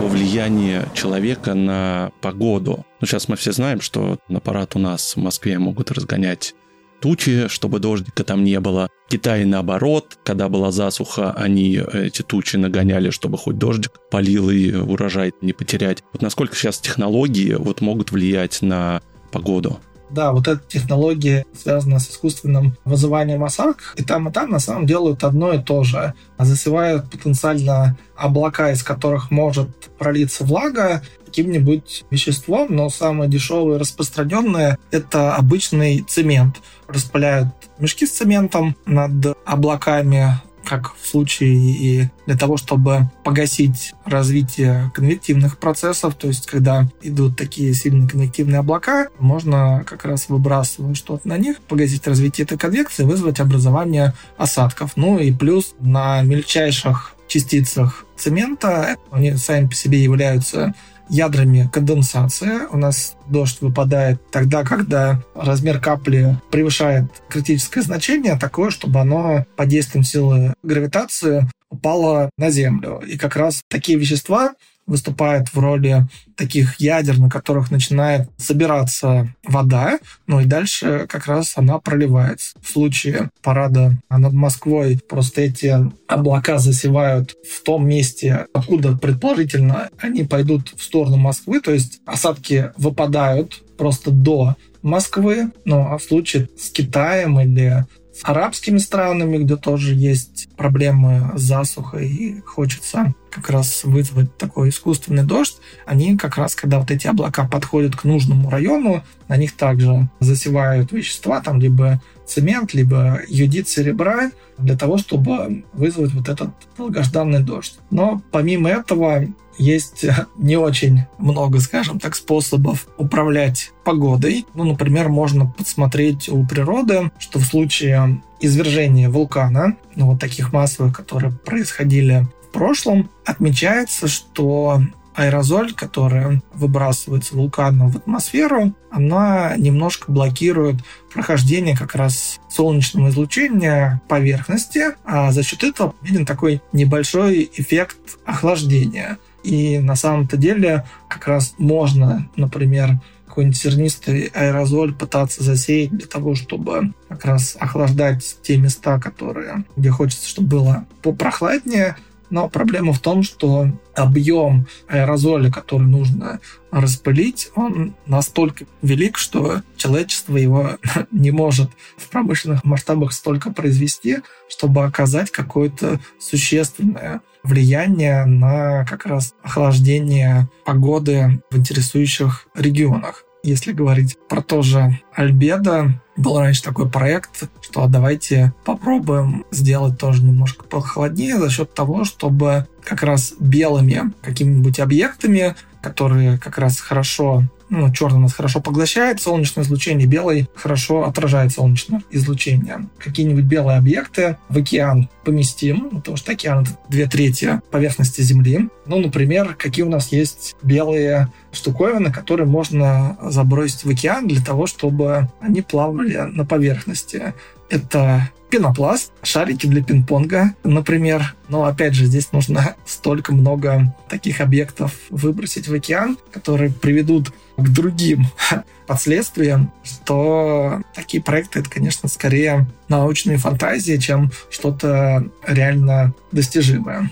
влияние 0.08 0.88
человека 0.94 1.54
на 1.54 2.10
погоду. 2.20 2.84
Ну, 3.00 3.06
сейчас 3.06 3.28
мы 3.28 3.36
все 3.36 3.52
знаем, 3.52 3.80
что 3.80 4.18
на 4.28 4.40
парад 4.40 4.74
у 4.76 4.78
нас 4.78 5.14
в 5.14 5.20
Москве 5.20 5.58
могут 5.58 5.90
разгонять 5.90 6.54
тучи, 7.00 7.46
чтобы 7.48 7.78
дождика 7.78 8.24
там 8.24 8.44
не 8.44 8.58
было. 8.60 8.88
В 9.06 9.10
Китае 9.10 9.46
наоборот, 9.46 10.18
когда 10.24 10.48
была 10.48 10.72
засуха, 10.72 11.32
они 11.32 11.80
эти 11.92 12.22
тучи 12.22 12.56
нагоняли, 12.56 13.10
чтобы 13.10 13.38
хоть 13.38 13.58
дождик 13.58 13.92
полил 14.10 14.50
и 14.50 14.74
урожай 14.74 15.32
не 15.40 15.52
потерять. 15.52 16.02
Вот 16.12 16.22
насколько 16.22 16.56
сейчас 16.56 16.78
технологии 16.78 17.54
вот 17.54 17.80
могут 17.80 18.10
влиять 18.10 18.62
на 18.62 19.00
погоду? 19.30 19.80
Да, 20.10 20.32
вот 20.32 20.48
эта 20.48 20.60
технология 20.66 21.46
связана 21.56 21.98
с 21.98 22.10
искусственным 22.10 22.76
вызыванием 22.84 23.44
осадков, 23.44 23.94
и 23.96 24.04
там 24.04 24.28
и 24.28 24.32
там 24.32 24.50
на 24.50 24.58
самом 24.58 24.86
деле 24.86 24.98
делают 24.98 25.24
одно 25.24 25.52
и 25.52 25.62
то 25.62 25.84
же. 25.84 26.14
Засевают 26.38 27.10
потенциально 27.10 27.96
облака, 28.16 28.72
из 28.72 28.82
которых 28.82 29.30
может 29.30 29.68
пролиться 29.98 30.44
влага, 30.44 31.02
каким-нибудь 31.24 32.04
веществом, 32.10 32.68
но 32.70 32.88
самое 32.88 33.30
дешевое 33.30 33.76
и 33.76 33.80
распространенное– 33.80 34.78
это 34.90 35.36
обычный 35.36 36.00
цемент. 36.00 36.56
Распыляют 36.88 37.48
мешки 37.78 38.06
с 38.06 38.12
цементом 38.12 38.76
над 38.86 39.36
облаками, 39.44 40.40
как 40.68 40.94
в 41.00 41.06
случае 41.06 41.54
и 41.54 42.08
для 42.26 42.36
того, 42.36 42.58
чтобы 42.58 43.10
погасить 43.24 43.94
развитие 44.04 44.92
конвективных 44.94 45.58
процессов, 45.58 46.14
то 46.14 46.28
есть 46.28 46.46
когда 46.46 46.86
идут 47.00 47.38
такие 47.38 47.72
сильные 47.72 48.08
конвективные 48.08 48.58
облака, 48.58 49.08
можно 49.18 49.82
как 49.86 50.04
раз 50.04 50.28
выбрасывать 50.28 50.98
что-то 50.98 51.26
на 51.26 51.38
них, 51.38 51.60
погасить 51.62 52.06
развитие 52.06 52.44
этой 52.44 52.58
конвекции, 52.58 53.04
вызвать 53.04 53.40
образование 53.40 54.12
осадков. 54.36 54.92
Ну 54.96 55.18
и 55.18 55.32
плюс 55.32 55.74
на 55.80 56.20
мельчайших 56.22 57.14
частицах 57.28 58.04
цемента, 58.16 58.96
они 59.10 59.34
сами 59.36 59.68
по 59.68 59.74
себе 59.74 60.02
являются 60.02 60.74
ядрами 61.08 61.68
конденсации. 61.72 62.66
У 62.70 62.76
нас 62.76 63.16
дождь 63.28 63.60
выпадает 63.60 64.20
тогда, 64.30 64.64
когда 64.64 65.22
размер 65.34 65.80
капли 65.80 66.36
превышает 66.50 67.04
критическое 67.28 67.82
значение, 67.82 68.38
такое, 68.38 68.70
чтобы 68.70 69.00
оно 69.00 69.44
под 69.56 69.68
действием 69.68 70.04
силы 70.04 70.54
гравитации 70.62 71.48
упало 71.70 72.30
на 72.38 72.50
Землю. 72.50 73.02
И 73.06 73.18
как 73.18 73.36
раз 73.36 73.62
такие 73.68 73.98
вещества 73.98 74.54
выступает 74.88 75.48
в 75.54 75.58
роли 75.58 76.06
таких 76.36 76.80
ядер, 76.80 77.18
на 77.18 77.30
которых 77.30 77.70
начинает 77.70 78.28
собираться 78.36 79.32
вода, 79.44 79.98
ну 80.26 80.40
и 80.40 80.44
дальше 80.44 81.06
как 81.08 81.26
раз 81.26 81.52
она 81.56 81.78
проливается. 81.78 82.56
В 82.60 82.70
случае 82.70 83.30
парада 83.42 83.96
над 84.08 84.32
Москвой 84.32 85.00
просто 85.08 85.42
эти 85.42 85.76
облака 86.08 86.58
засевают 86.58 87.36
в 87.48 87.62
том 87.62 87.86
месте, 87.86 88.46
откуда 88.52 88.96
предположительно 88.96 89.90
они 89.98 90.24
пойдут 90.24 90.72
в 90.76 90.82
сторону 90.82 91.16
Москвы, 91.16 91.60
то 91.60 91.72
есть 91.72 92.00
осадки 92.06 92.72
выпадают 92.76 93.62
просто 93.76 94.10
до 94.10 94.56
Москвы, 94.82 95.50
ну 95.64 95.80
а 95.80 95.98
в 95.98 96.02
случае 96.02 96.48
с 96.58 96.70
Китаем 96.70 97.38
или 97.40 97.84
арабскими 98.22 98.78
странами, 98.78 99.38
где 99.38 99.56
тоже 99.56 99.94
есть 99.94 100.48
проблемы 100.56 101.32
с 101.36 101.40
засухой 101.42 102.08
и 102.08 102.40
хочется 102.40 103.14
как 103.30 103.50
раз 103.50 103.84
вызвать 103.84 104.36
такой 104.36 104.70
искусственный 104.70 105.22
дождь, 105.22 105.58
они 105.86 106.16
как 106.16 106.36
раз, 106.36 106.54
когда 106.54 106.78
вот 106.78 106.90
эти 106.90 107.06
облака 107.06 107.46
подходят 107.46 107.94
к 107.94 108.04
нужному 108.04 108.50
району, 108.50 109.04
на 109.28 109.36
них 109.36 109.52
также 109.56 110.08
засевают 110.20 110.92
вещества, 110.92 111.40
там 111.40 111.60
либо 111.60 112.00
цемент, 112.26 112.74
либо 112.74 113.20
юдит 113.28 113.68
серебра, 113.68 114.30
для 114.58 114.76
того, 114.76 114.98
чтобы 114.98 115.64
вызвать 115.72 116.12
вот 116.12 116.28
этот 116.28 116.50
долгожданный 116.76 117.42
дождь. 117.42 117.78
Но 117.90 118.22
помимо 118.30 118.68
этого 118.68 119.26
есть 119.58 120.04
не 120.36 120.56
очень 120.56 121.02
много, 121.18 121.60
скажем 121.60 121.98
так, 121.98 122.14
способов 122.14 122.86
управлять 122.96 123.72
погодой. 123.84 124.46
Ну, 124.54 124.64
например, 124.64 125.08
можно 125.08 125.46
подсмотреть 125.46 126.28
у 126.28 126.44
природы, 126.46 127.10
что 127.18 127.38
в 127.38 127.44
случае 127.44 128.22
извержения 128.40 129.10
вулкана, 129.10 129.76
ну, 129.94 130.06
вот 130.06 130.20
таких 130.20 130.52
массовых, 130.52 130.96
которые 130.96 131.32
происходили 131.32 132.26
в 132.48 132.52
прошлом, 132.52 133.10
отмечается, 133.24 134.08
что 134.08 134.80
аэрозоль, 135.18 135.74
которая 135.74 136.40
выбрасывается 136.54 137.34
вулканом 137.34 137.90
в 137.90 137.96
атмосферу, 137.96 138.72
она 138.90 139.54
немножко 139.56 140.12
блокирует 140.12 140.76
прохождение 141.12 141.76
как 141.76 141.96
раз 141.96 142.38
солнечного 142.48 143.08
излучения 143.08 144.00
поверхности, 144.06 144.94
а 145.04 145.32
за 145.32 145.42
счет 145.42 145.64
этого 145.64 145.96
виден 146.02 146.24
такой 146.24 146.62
небольшой 146.72 147.50
эффект 147.56 147.98
охлаждения. 148.24 149.18
И 149.42 149.78
на 149.78 149.96
самом-то 149.96 150.36
деле 150.36 150.84
как 151.08 151.26
раз 151.28 151.54
можно, 151.58 152.28
например, 152.36 153.00
какой-нибудь 153.26 153.60
зернистый 153.62 154.30
аэрозоль 154.34 154.94
пытаться 154.94 155.44
засеять 155.44 155.90
для 155.90 156.06
того, 156.06 156.34
чтобы 156.34 156.92
как 157.08 157.24
раз 157.24 157.56
охлаждать 157.60 158.38
те 158.42 158.56
места, 158.56 158.98
которые, 158.98 159.64
где 159.76 159.90
хочется, 159.90 160.28
чтобы 160.28 160.48
было 160.48 160.86
попрохладнее, 161.02 161.96
но 162.30 162.48
проблема 162.48 162.92
в 162.92 163.00
том, 163.00 163.22
что 163.22 163.68
объем 163.94 164.66
аэрозоля, 164.88 165.50
который 165.50 165.86
нужно 165.86 166.40
распылить, 166.70 167.50
он 167.54 167.94
настолько 168.06 168.66
велик, 168.82 169.16
что 169.16 169.62
человечество 169.76 170.36
его 170.36 170.72
не 171.10 171.30
может 171.30 171.70
в 171.96 172.08
промышленных 172.08 172.64
масштабах 172.64 173.12
столько 173.12 173.52
произвести, 173.52 174.18
чтобы 174.48 174.84
оказать 174.84 175.30
какое-то 175.30 176.00
существенное 176.18 177.22
влияние 177.42 178.24
на 178.26 178.84
как 178.84 179.06
раз 179.06 179.34
охлаждение 179.42 180.48
погоды 180.64 181.40
в 181.50 181.56
интересующих 181.56 182.46
регионах. 182.54 183.24
Если 183.42 183.72
говорить 183.72 184.16
про 184.28 184.42
то 184.42 184.62
же 184.62 184.98
Альбедо, 185.14 186.00
был 186.16 186.38
раньше 186.38 186.62
такой 186.62 186.90
проект, 186.90 187.48
что 187.62 187.86
давайте 187.86 188.52
попробуем 188.64 189.44
сделать 189.50 189.98
тоже 189.98 190.24
немножко 190.24 190.64
похолоднее 190.64 191.38
за 191.38 191.48
счет 191.48 191.72
того, 191.72 192.04
чтобы 192.04 192.66
как 192.82 193.02
раз 193.02 193.34
белыми 193.38 194.12
какими-нибудь 194.22 194.80
объектами, 194.80 195.54
которые 195.80 196.38
как 196.38 196.58
раз 196.58 196.80
хорошо 196.80 197.44
ну, 197.70 197.92
черный 197.92 198.20
нас 198.20 198.32
хорошо 198.32 198.60
поглощает 198.60 199.20
солнечное 199.20 199.64
излучение, 199.64 200.06
белый 200.06 200.48
хорошо 200.54 201.04
отражает 201.04 201.52
солнечное 201.52 202.02
излучение. 202.10 202.88
Какие-нибудь 202.98 203.44
белые 203.44 203.78
объекты 203.78 204.38
в 204.48 204.56
океан 204.56 205.08
поместим, 205.28 205.90
ну, 205.92 205.98
потому 205.98 206.16
что 206.16 206.32
океан— 206.32 206.66
две 206.88 207.06
трети 207.06 207.60
поверхности 207.70 208.22
Земли. 208.22 208.70
Ну, 208.86 208.98
например, 208.98 209.54
какие 209.58 209.84
у 209.84 209.90
нас 209.90 210.10
есть 210.10 210.56
белые 210.62 211.30
штуковины, 211.52 212.10
которые 212.10 212.46
можно 212.46 213.18
забросить 213.22 213.84
в 213.84 213.90
океан 213.90 214.26
для 214.26 214.42
того, 214.42 214.66
чтобы 214.66 215.28
они 215.40 215.60
плавали 215.60 216.16
на 216.16 216.46
поверхности. 216.46 217.34
Это 217.68 218.30
пенопласт, 218.48 219.12
шарики 219.22 219.66
для 219.66 219.82
пинг-понга, 219.82 220.54
например. 220.64 221.34
Но 221.48 221.64
опять 221.64 221.92
же, 221.92 222.06
здесь 222.06 222.32
нужно 222.32 222.74
столько 222.86 223.34
много 223.34 223.94
таких 224.08 224.40
объектов 224.40 224.92
выбросить 225.10 225.68
в 225.68 225.74
океан, 225.74 226.16
которые 226.32 226.70
приведут 226.70 227.32
к 227.58 227.68
другим 227.68 228.24
последствиям, 228.86 229.72
что 229.82 230.80
такие 230.94 231.22
проекты 231.22 231.60
это, 231.60 231.68
конечно, 231.68 232.08
скорее 232.08 232.66
научные 232.88 233.36
фантазии, 233.36 233.96
чем 233.98 234.30
что-то 234.48 235.17
реально 235.46 236.14
достижимое. 236.32 237.10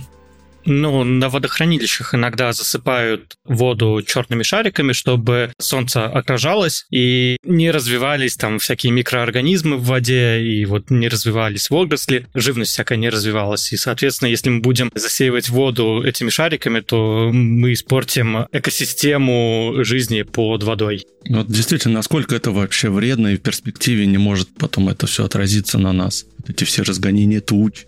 Ну, 0.67 1.05
на 1.05 1.29
водохранилищах 1.29 2.15
иногда 2.15 2.53
засыпают 2.53 3.37
воду 3.45 4.03
черными 4.05 4.43
шариками, 4.43 4.93
чтобы 4.93 5.53
солнце 5.59 6.07
отражалось 6.07 6.87
и 6.91 7.39
не 7.45 7.71
развивались 7.71 8.37
там 8.37 8.59
всякие 8.59 8.93
микроорганизмы 8.93 9.77
в 9.77 9.85
воде, 9.85 10.43
и 10.43 10.65
вот 10.65 10.91
не 10.91 11.09
развивались 11.09 11.71
водоросли, 11.71 12.27
живность 12.35 12.73
всякая 12.73 12.99
не 12.99 13.09
развивалась. 13.09 13.73
И, 13.73 13.77
соответственно, 13.77 14.29
если 14.29 14.51
мы 14.51 14.61
будем 14.61 14.91
засеивать 14.95 15.49
воду 15.49 16.03
этими 16.03 16.31
шариками, 16.31 16.81
то 16.81 17.31
мы 17.33 17.73
испортим 17.73 18.47
экосистему 18.51 19.85
жизни 19.85 20.23
под 20.23 20.65
водой. 20.65 21.07
Вот 21.29 21.47
действительно, 21.47 21.95
насколько 21.95 22.35
это 22.35 22.51
вообще 22.51 22.91
вредно 22.91 23.29
и 23.29 23.37
в 23.37 23.41
перспективе 23.41 24.07
не 24.07 24.19
может 24.19 24.49
потом 24.59 24.89
это 24.89 25.07
все 25.07 25.25
отразиться 25.25 25.79
на 25.79 25.93
нас? 25.93 26.27
Вот 26.39 26.51
эти 26.51 26.65
все 26.65 26.83
разгонения 26.83 27.41
туч 27.41 27.87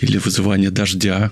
или 0.00 0.18
вызывание 0.18 0.70
дождя. 0.70 1.30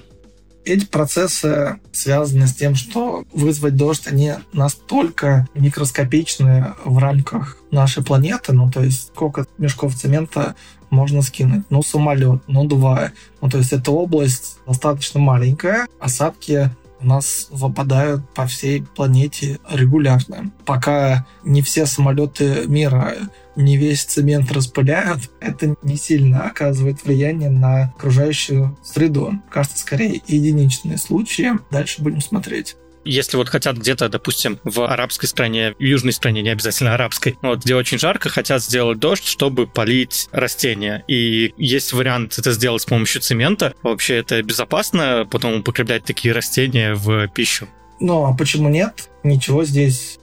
Эти 0.65 0.85
процессы 0.85 1.79
связаны 1.93 2.47
с 2.47 2.55
тем, 2.55 2.75
что 2.75 3.25
вызвать 3.33 3.77
дождь, 3.77 4.07
они 4.07 4.35
настолько 4.53 5.49
микроскопичны 5.55 6.75
в 6.85 6.99
рамках 6.99 7.57
нашей 7.71 8.05
планеты, 8.05 8.53
ну, 8.53 8.71
то 8.71 8.83
есть 8.83 9.09
сколько 9.15 9.47
мешков 9.57 9.95
цемента 9.95 10.57
можно 10.91 11.23
скинуть, 11.23 11.65
ну, 11.71 11.83
самолет, 11.83 12.43
ну, 12.49 12.67
два. 12.67 13.13
Ну, 13.41 13.49
то 13.49 13.59
есть 13.59 13.73
эта 13.73 13.91
область 13.91 14.59
достаточно 14.67 15.21
маленькая, 15.21 15.87
осадки 16.01 16.71
у 17.01 17.07
нас 17.07 17.49
выпадают 17.51 18.29
по 18.35 18.47
всей 18.47 18.83
планете 18.83 19.59
регулярно. 19.71 20.51
Пока 20.65 21.27
не 21.45 21.63
все 21.63 21.87
самолеты 21.87 22.65
мира 22.67 23.15
не 23.57 23.77
весь 23.77 24.05
цемент 24.05 24.53
распыляют, 24.53 25.31
это 25.41 25.75
не 25.83 25.97
сильно 25.97 26.45
оказывает 26.45 27.05
влияние 27.05 27.51
на 27.51 27.93
окружающую 27.97 28.77
среду. 28.85 29.35
Кажется, 29.51 29.79
скорее 29.79 30.23
единичные 30.27 30.97
случаи. 30.97 31.53
Дальше 31.71 32.03
будем 32.03 32.21
смотреть 32.21 32.77
если 33.09 33.37
вот 33.37 33.49
хотят 33.49 33.77
где-то, 33.79 34.09
допустим, 34.09 34.59
в 34.65 34.81
арабской 34.87 35.27
стране, 35.27 35.75
в 35.79 35.83
южной 35.83 36.13
стране, 36.13 36.43
не 36.43 36.51
обязательно 36.51 36.95
арабской, 36.95 37.39
вот, 37.43 37.65
где 37.65 37.75
очень 37.75 37.99
жарко, 37.99 38.29
хотят 38.29 38.63
сделать 38.63 38.99
дождь, 38.99 39.27
чтобы 39.27 39.67
полить 39.67 40.29
растения. 40.33 41.05
И 41.09 41.55
есть 41.57 41.93
вариант 41.93 42.39
это 42.39 42.53
сделать 42.53 42.83
с 42.83 42.87
помощью 42.87 43.23
цемента. 43.23 43.75
Вообще 43.83 44.17
это 44.17 44.43
безопасно 44.43 45.27
потом 45.31 45.61
употреблять 45.61 46.05
такие 46.05 46.35
растения 46.35 46.95
в 46.95 47.29
пищу? 47.29 47.69
Ну, 48.01 48.27
а 48.27 48.35
почему 48.37 48.69
нет? 48.69 49.09
Ничего 49.25 49.65
здесь 49.65 50.19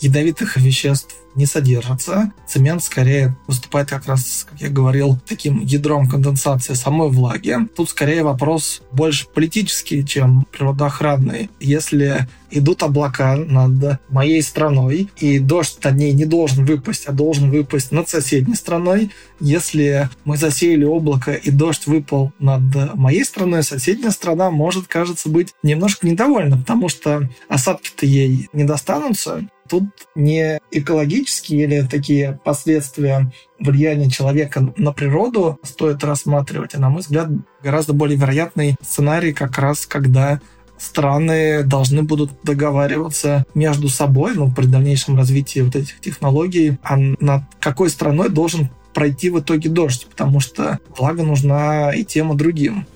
ядовитых 0.00 0.56
веществ 0.56 1.16
не 1.38 1.46
содержится. 1.46 2.32
Цемент 2.46 2.82
скорее 2.82 3.36
выступает 3.46 3.88
как 3.88 4.06
раз, 4.06 4.46
как 4.50 4.60
я 4.60 4.68
говорил, 4.68 5.18
таким 5.26 5.60
ядром 5.60 6.08
конденсации 6.08 6.74
самой 6.74 7.08
влаги. 7.08 7.56
Тут 7.76 7.90
скорее 7.90 8.24
вопрос 8.24 8.82
больше 8.92 9.26
политический, 9.28 10.04
чем 10.04 10.46
природоохранный. 10.52 11.48
Если 11.60 12.28
идут 12.50 12.82
облака 12.82 13.36
над 13.36 14.00
моей 14.08 14.42
страной, 14.42 15.08
и 15.18 15.38
дождь 15.38 15.78
над 15.84 15.96
ней 15.96 16.12
не 16.12 16.24
должен 16.24 16.64
выпасть, 16.64 17.06
а 17.06 17.12
должен 17.12 17.50
выпасть 17.50 17.92
над 17.92 18.08
соседней 18.08 18.54
страной. 18.54 19.10
Если 19.40 20.08
мы 20.24 20.36
засеяли 20.36 20.84
облако, 20.84 21.32
и 21.32 21.50
дождь 21.50 21.86
выпал 21.86 22.32
над 22.38 22.94
моей 22.94 23.24
страной, 23.24 23.62
соседняя 23.62 24.10
страна 24.10 24.50
может, 24.50 24.86
кажется, 24.86 25.28
быть 25.28 25.54
немножко 25.62 26.06
недовольна, 26.06 26.56
потому 26.56 26.88
что 26.88 27.28
осадки-то 27.48 28.06
ей 28.06 28.48
не 28.52 28.64
достанутся, 28.64 29.46
Тут 29.68 29.84
не 30.14 30.58
экологические 30.70 31.64
или 31.64 31.86
такие 31.86 32.40
последствия 32.44 33.30
влияния 33.58 34.10
человека 34.10 34.72
на 34.76 34.92
природу 34.92 35.58
стоит 35.62 36.02
рассматривать, 36.04 36.74
а, 36.74 36.80
на 36.80 36.90
мой 36.90 37.00
взгляд, 37.00 37.28
гораздо 37.62 37.92
более 37.92 38.18
вероятный 38.18 38.76
сценарий 38.82 39.32
как 39.32 39.58
раз, 39.58 39.86
когда 39.86 40.40
страны 40.78 41.64
должны 41.64 42.02
будут 42.02 42.30
договариваться 42.42 43.44
между 43.54 43.88
собой, 43.88 44.34
ну, 44.34 44.50
при 44.50 44.66
дальнейшем 44.66 45.16
развитии 45.16 45.60
вот 45.60 45.76
этих 45.76 46.00
технологий, 46.00 46.78
а 46.82 46.96
над 46.96 47.42
какой 47.60 47.90
страной 47.90 48.28
должен 48.28 48.70
пройти 48.94 49.30
в 49.30 49.40
итоге 49.40 49.68
дождь, 49.68 50.06
потому 50.08 50.40
что 50.40 50.78
влага 50.96 51.22
нужна 51.22 51.92
и 51.92 52.04
тем, 52.04 52.32
и 52.32 52.36
другим. 52.36 52.86